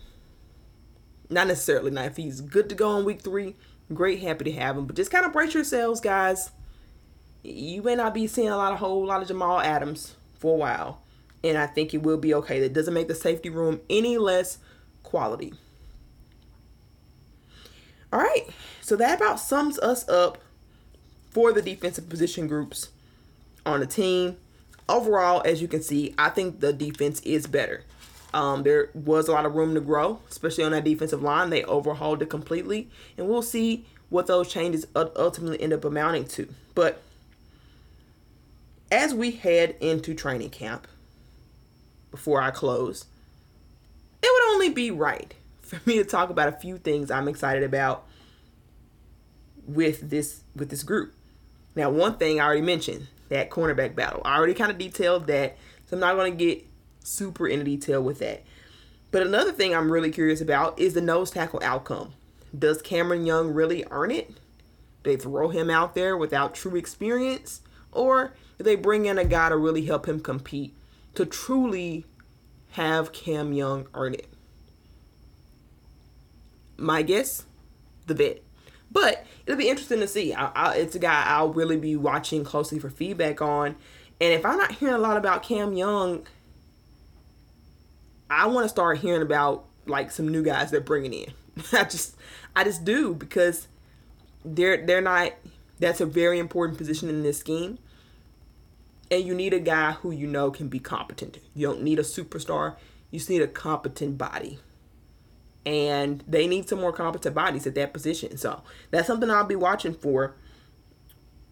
[1.30, 1.90] Not necessarily.
[1.90, 3.56] Now, if he's good to go in week three,
[3.94, 4.84] great, happy to have him.
[4.84, 6.50] But just kind of brace yourselves, guys.
[7.42, 10.58] You may not be seeing a lot of whole lot of Jamal Adams for a
[10.58, 11.00] while.
[11.42, 12.60] And I think it will be okay.
[12.60, 14.58] That doesn't make the safety room any less
[15.02, 15.54] quality.
[18.12, 18.46] All right.
[18.80, 20.38] So that about sums us up
[21.30, 22.90] for the defensive position groups
[23.64, 24.36] on the team.
[24.88, 27.84] Overall, as you can see, I think the defense is better.
[28.34, 31.50] Um, there was a lot of room to grow, especially on that defensive line.
[31.50, 36.48] They overhauled it completely, and we'll see what those changes ultimately end up amounting to.
[36.74, 37.02] But
[38.90, 40.86] as we head into training camp,
[42.10, 43.06] before I close,
[44.22, 45.34] it would only be right
[45.72, 48.06] for me to talk about a few things I'm excited about
[49.66, 51.14] with this with this group.
[51.74, 54.20] Now, one thing I already mentioned that cornerback battle.
[54.24, 55.56] I already kind of detailed that,
[55.86, 56.66] so I'm not going to get
[57.02, 58.42] super into detail with that.
[59.10, 62.12] But another thing I'm really curious about is the nose tackle outcome.
[62.56, 64.28] Does Cameron Young really earn it?
[65.02, 67.62] Do they throw him out there without true experience?
[67.90, 70.74] Or do they bring in a guy to really help him compete
[71.14, 72.06] to truly
[72.72, 74.31] have Cam Young earn it?
[76.76, 77.44] My guess,
[78.06, 78.42] the vet.
[78.90, 80.34] But it'll be interesting to see.
[80.34, 83.76] I, I, it's a guy I'll really be watching closely for feedback on.
[84.20, 86.26] And if I'm not hearing a lot about Cam Young
[88.32, 91.32] I want to start hearing about like some new guys they're bringing in.
[91.72, 92.16] I just
[92.56, 93.68] I just do because
[94.42, 95.32] they're they're not
[95.78, 97.78] that's a very important position in this scheme.
[99.10, 101.38] And you need a guy who you know can be competent.
[101.54, 102.76] You don't need a superstar.
[103.10, 104.58] You just need a competent body.
[105.64, 108.36] And they need some more competent bodies at that position.
[108.36, 110.34] So that's something I'll be watching for.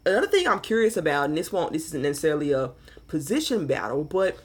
[0.05, 2.73] Another thing I'm curious about, and this won't this isn't necessarily a
[3.07, 4.39] position battle, but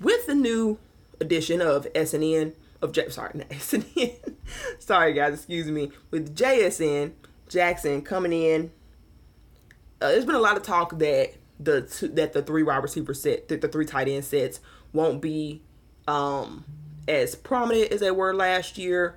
[0.00, 0.78] with the new
[1.20, 4.34] edition of SNN of J, sorry, not SNN.
[4.78, 5.90] sorry guys, excuse me.
[6.10, 7.12] With JSN
[7.48, 8.70] Jackson coming in,
[10.00, 13.14] uh, there's been a lot of talk that the two, that the three wide receiver
[13.14, 14.60] set, that the three tight end sets
[14.92, 15.62] won't be
[16.08, 16.64] um
[17.10, 19.16] as prominent as they were last year.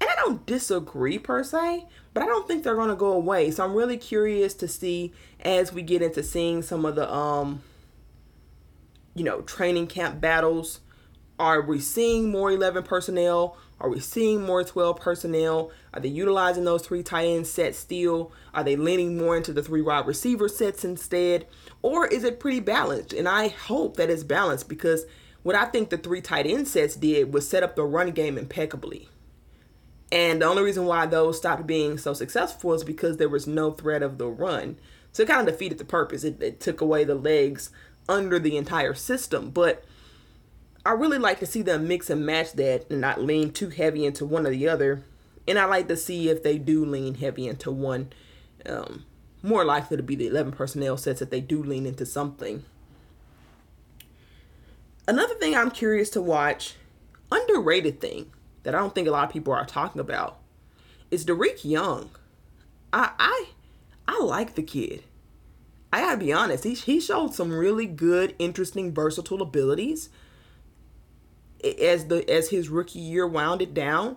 [0.00, 3.50] And I don't disagree per se, but I don't think they're going to go away.
[3.50, 7.62] So I'm really curious to see as we get into seeing some of the um
[9.16, 10.80] you know, training camp battles?
[11.38, 13.56] Are we seeing more 11 personnel?
[13.80, 15.70] Are we seeing more 12 personnel?
[15.92, 18.32] Are they utilizing those three tight end sets still?
[18.54, 21.46] Are they leaning more into the three wide receiver sets instead?
[21.82, 23.12] Or is it pretty balanced?
[23.12, 25.04] And I hope that it's balanced because
[25.46, 28.36] what I think the three tight end sets did was set up the run game
[28.36, 29.08] impeccably.
[30.10, 33.70] And the only reason why those stopped being so successful is because there was no
[33.70, 34.76] threat of the run.
[35.12, 36.24] So it kind of defeated the purpose.
[36.24, 37.70] It, it took away the legs
[38.08, 39.50] under the entire system.
[39.50, 39.84] But
[40.84, 44.04] I really like to see them mix and match that and not lean too heavy
[44.04, 45.04] into one or the other.
[45.46, 48.12] And I like to see if they do lean heavy into one
[48.68, 49.04] um,
[49.44, 52.64] more likely to be the 11 personnel sets that they do lean into something.
[55.08, 56.74] Another thing I'm curious to watch,
[57.30, 58.32] underrated thing
[58.64, 60.38] that I don't think a lot of people are talking about,
[61.10, 62.10] is Dareke Young.
[62.92, 63.46] I I
[64.08, 65.04] I like the kid.
[65.92, 70.08] I gotta be honest, he he showed some really good, interesting, versatile abilities
[71.62, 74.16] as the as his rookie year wound it down,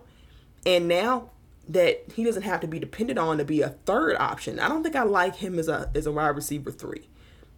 [0.66, 1.30] and now
[1.68, 4.58] that he doesn't have to be depended on to be a third option.
[4.58, 7.08] I don't think I like him as a as a wide receiver three,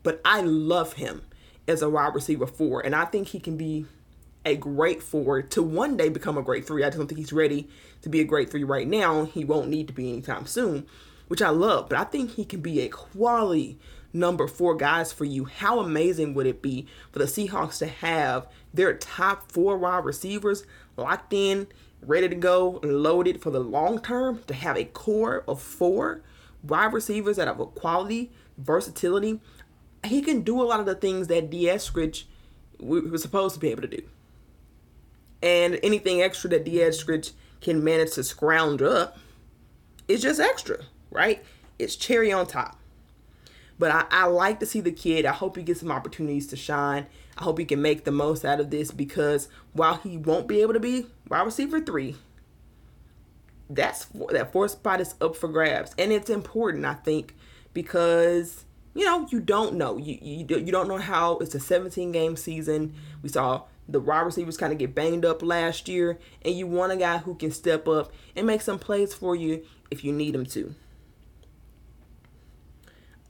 [0.03, 1.23] but I love him
[1.69, 3.87] as a wide receiver four, and I think he can be
[4.45, 6.83] a great four to one day become a great three.
[6.83, 7.69] I just don't think he's ready
[8.03, 9.25] to be a great three right now.
[9.25, 10.87] He won't need to be anytime soon,
[11.29, 13.79] which I love, but I think he can be a quality
[14.13, 15.45] number four guys for you.
[15.45, 20.65] How amazing would it be for the Seahawks to have their top four wide receivers
[20.97, 21.69] locked in
[22.03, 26.23] ready to go, loaded for the long term, to have a core of four
[26.63, 29.41] wide receivers that have a quality, versatility.
[30.05, 32.25] He can do a lot of the things that Dee Eskridge
[32.79, 34.03] was supposed to be able to do.
[35.43, 39.17] And anything extra that Dee Eskridge can manage to scrounge up
[40.09, 40.79] is just extra,
[41.11, 41.45] right?
[41.79, 42.79] It's cherry on top.
[43.79, 45.27] But I, I like to see the kid.
[45.27, 47.07] I hope he gets some opportunities to shine.
[47.39, 50.61] I hope he can make the most out of this because while he won't be
[50.63, 52.17] able to be wide receiver three,
[53.71, 57.35] that's that fourth spot is up for grabs, and it's important, I think,
[57.73, 62.13] because you know you don't know you you, you don't know how it's a 17
[62.13, 62.95] game season.
[63.23, 66.93] We saw the wide receivers kind of get banged up last year, and you want
[66.93, 70.35] a guy who can step up and make some plays for you if you need
[70.35, 70.75] him to.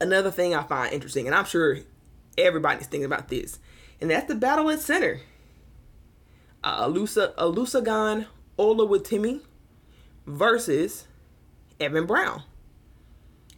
[0.00, 1.78] Another thing I find interesting, and I'm sure
[2.36, 3.58] everybody's thinking about this,
[4.00, 5.20] and that's the battle at center.
[6.64, 8.28] Uh, Alusa
[8.88, 9.40] with Timmy
[10.26, 11.06] versus
[11.80, 12.42] Evan Brown.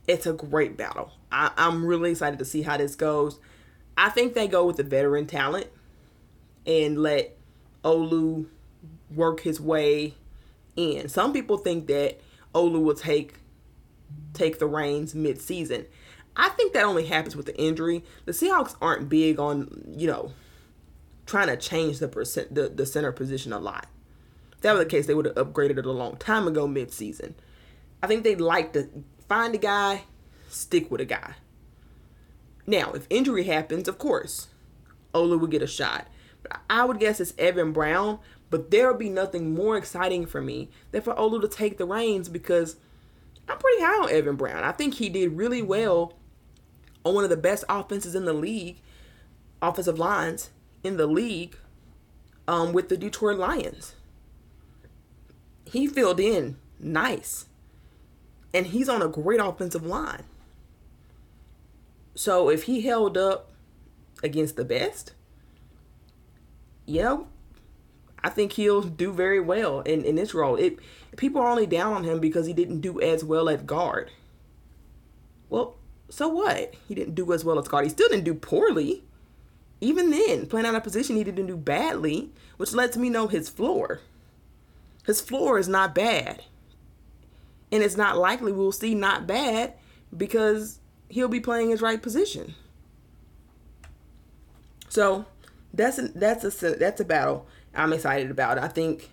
[0.06, 1.12] It's a great battle.
[1.34, 3.40] I, I'm really excited to see how this goes.
[3.96, 5.66] I think they go with the veteran talent
[6.64, 7.36] and let
[7.84, 8.46] Olu
[9.14, 10.14] work his way
[10.76, 11.08] in.
[11.08, 12.20] Some people think that
[12.54, 13.34] Olu will take
[14.32, 15.86] take the reins mid-season.
[16.36, 18.04] I think that only happens with the injury.
[18.24, 20.32] The Seahawks aren't big on, you know,
[21.26, 23.86] trying to change the percent the, the center position a lot.
[24.52, 27.34] If that was the case, they would have upgraded it a long time ago mid-season.
[28.02, 28.88] I think they'd like to
[29.28, 30.04] find a guy,
[30.54, 31.34] stick with a guy.
[32.66, 34.48] Now, if injury happens, of course,
[35.14, 36.08] Olu would get a shot.
[36.42, 38.18] But I would guess it's Evan Brown,
[38.50, 41.86] but there would be nothing more exciting for me than for Olu to take the
[41.86, 42.76] reins because
[43.48, 44.64] I'm pretty high on Evan Brown.
[44.64, 46.14] I think he did really well
[47.04, 48.78] on one of the best offenses in the league,
[49.60, 50.50] offensive lines
[50.82, 51.56] in the league,
[52.48, 53.94] um, with the Detroit Lions.
[55.66, 57.46] He filled in nice.
[58.52, 60.22] And he's on a great offensive line.
[62.14, 63.52] So if he held up
[64.22, 65.14] against the best,
[66.86, 67.28] know,
[68.22, 70.56] I think he'll do very well in, in this role.
[70.56, 70.78] It
[71.16, 74.10] people are only down on him because he didn't do as well at guard.
[75.50, 75.76] Well,
[76.08, 76.74] so what?
[76.88, 77.84] He didn't do as well as guard.
[77.84, 79.04] He still didn't do poorly.
[79.80, 83.48] Even then, playing out of position, he didn't do badly, which lets me know his
[83.48, 84.00] floor.
[85.04, 86.44] His floor is not bad.
[87.70, 89.74] And it's not likely we'll see not bad
[90.16, 90.78] because
[91.14, 92.56] he'll be playing his right position.
[94.88, 95.26] So
[95.72, 98.58] that's a, that's a that's a battle I'm excited about.
[98.58, 99.10] I think,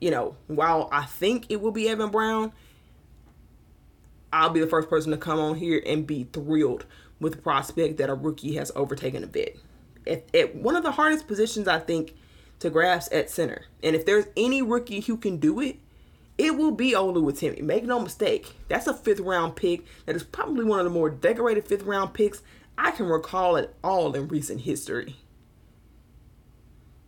[0.00, 2.52] you know, while I think it will be Evan Brown,
[4.32, 6.86] I'll be the first person to come on here and be thrilled
[7.18, 9.58] with the prospect that a rookie has overtaken a bit.
[10.06, 12.14] At, at one of the hardest positions, I think,
[12.60, 13.64] to grasp at center.
[13.82, 15.76] And if there's any rookie who can do it,
[16.36, 17.62] it will be Oluwatimi.
[17.62, 18.54] Make no mistake.
[18.68, 22.14] That's a fifth round pick that is probably one of the more decorated fifth round
[22.14, 22.42] picks
[22.76, 25.16] I can recall at all in recent history.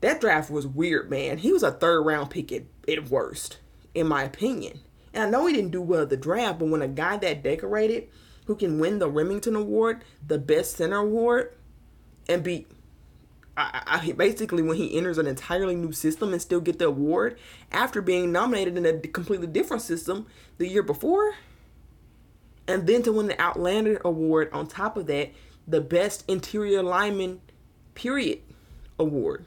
[0.00, 1.38] That draft was weird, man.
[1.38, 3.58] He was a third round pick at, at worst,
[3.94, 4.80] in my opinion.
[5.12, 7.42] And I know he didn't do well at the draft, but when a guy that
[7.42, 8.08] decorated,
[8.44, 11.52] who can win the Remington Award, the Best Center Award,
[12.28, 12.66] and be
[13.57, 17.38] I, I, basically when he enters an entirely new system and still get the award
[17.72, 20.26] after being nominated in a completely different system
[20.59, 21.34] the year before,
[22.68, 25.30] and then to win the Outlander Award on top of that,
[25.66, 27.40] the Best Interior Lineman
[27.94, 28.40] Period
[28.98, 29.46] Award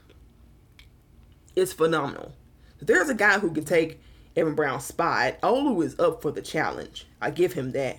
[1.54, 2.32] is phenomenal.
[2.80, 4.00] There's a guy who can take
[4.36, 5.40] Evan Brown's spot.
[5.42, 7.06] Olu is up for the challenge.
[7.20, 7.98] I give him that.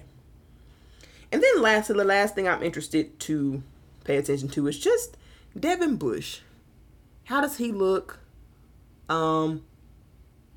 [1.31, 3.63] And then lastly, the last thing I'm interested to
[4.03, 5.17] pay attention to is just
[5.59, 6.39] Devin Bush.
[7.25, 8.19] How does he look?
[9.09, 9.63] Um,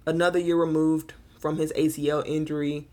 [0.07, 2.87] another year removed from his ACL injury.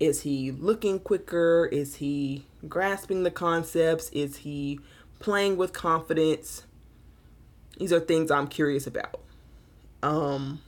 [0.00, 1.68] Is he looking quicker?
[1.70, 4.08] Is he grasping the concepts?
[4.10, 4.80] Is he
[5.18, 6.64] playing with confidence?
[7.78, 9.20] These are things I'm curious about.
[10.02, 10.60] Um,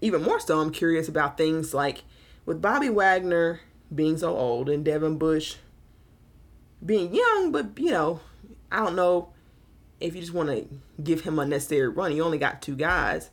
[0.00, 2.02] even more so, I'm curious about things like
[2.44, 3.60] with Bobby Wagner
[3.94, 5.56] being so old and Devin Bush
[6.84, 8.20] being young, but you know,
[8.70, 9.30] I don't know
[10.00, 10.66] if you just want to
[11.02, 12.14] give him unnecessary run.
[12.14, 13.30] You only got two guys.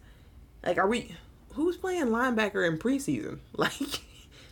[0.65, 1.15] Like, are we?
[1.53, 3.39] Who's playing linebacker in preseason?
[3.57, 4.01] Like,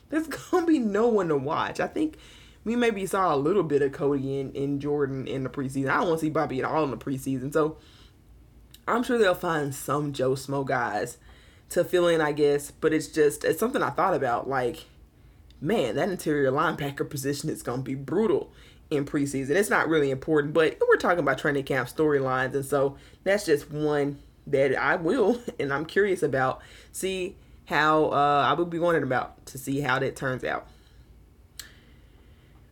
[0.09, 1.79] there's gonna be no one to watch.
[1.79, 2.17] I think
[2.63, 5.89] we maybe saw a little bit of Cody and, and Jordyn in the preseason.
[5.89, 7.53] I don't want to see Bobby at all in the preseason.
[7.53, 7.77] So
[8.87, 11.17] I'm sure they'll find some Joe Smo guys
[11.69, 12.71] to fill in, I guess.
[12.71, 14.49] But it's just it's something I thought about.
[14.49, 14.85] Like,
[15.61, 18.51] man, that interior linebacker position is gonna be brutal
[18.89, 19.51] in preseason.
[19.51, 23.71] It's not really important, but we're talking about training camp storylines, and so that's just
[23.71, 26.61] one that I will and I'm curious about.
[26.91, 27.35] See
[27.65, 30.67] how uh, I will be wondering about to see how that turns out.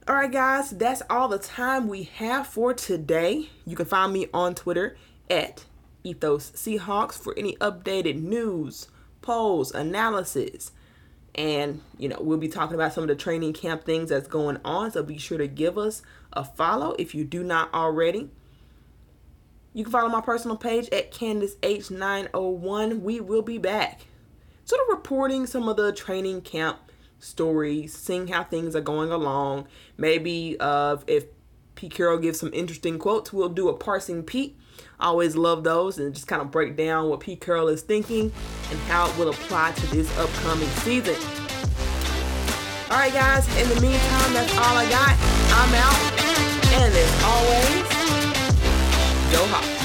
[0.08, 3.50] All right, guys, that's all the time we have for today.
[3.66, 4.96] You can find me on Twitter
[5.30, 5.66] at
[6.04, 8.88] Ethos Seahawks for any updated news,
[9.22, 10.72] polls, analysis.
[11.38, 14.58] And, you know, we'll be talking about some of the training camp things that's going
[14.66, 14.92] on.
[14.92, 16.02] So be sure to give us
[16.34, 18.32] a follow if you do not already.
[19.74, 23.02] You can follow my personal page at Candace H901.
[23.02, 24.08] We will be back.
[24.66, 26.80] Sort of reporting some of the training camp
[27.20, 29.68] stories, seeing how things are going along.
[29.96, 31.26] Maybe uh, if
[31.76, 34.58] Pete Carroll gives some interesting quotes, we'll do a parsing Pete.
[35.00, 38.32] I always love those and just kind of break down what Pete Carroll is thinking
[38.72, 41.16] and how it will apply to this upcoming season.
[42.90, 45.16] All right, guys, in the meantime, that's all I got.
[45.54, 45.94] I'm out.
[46.74, 47.84] And as always,
[49.32, 49.77] go Hawks.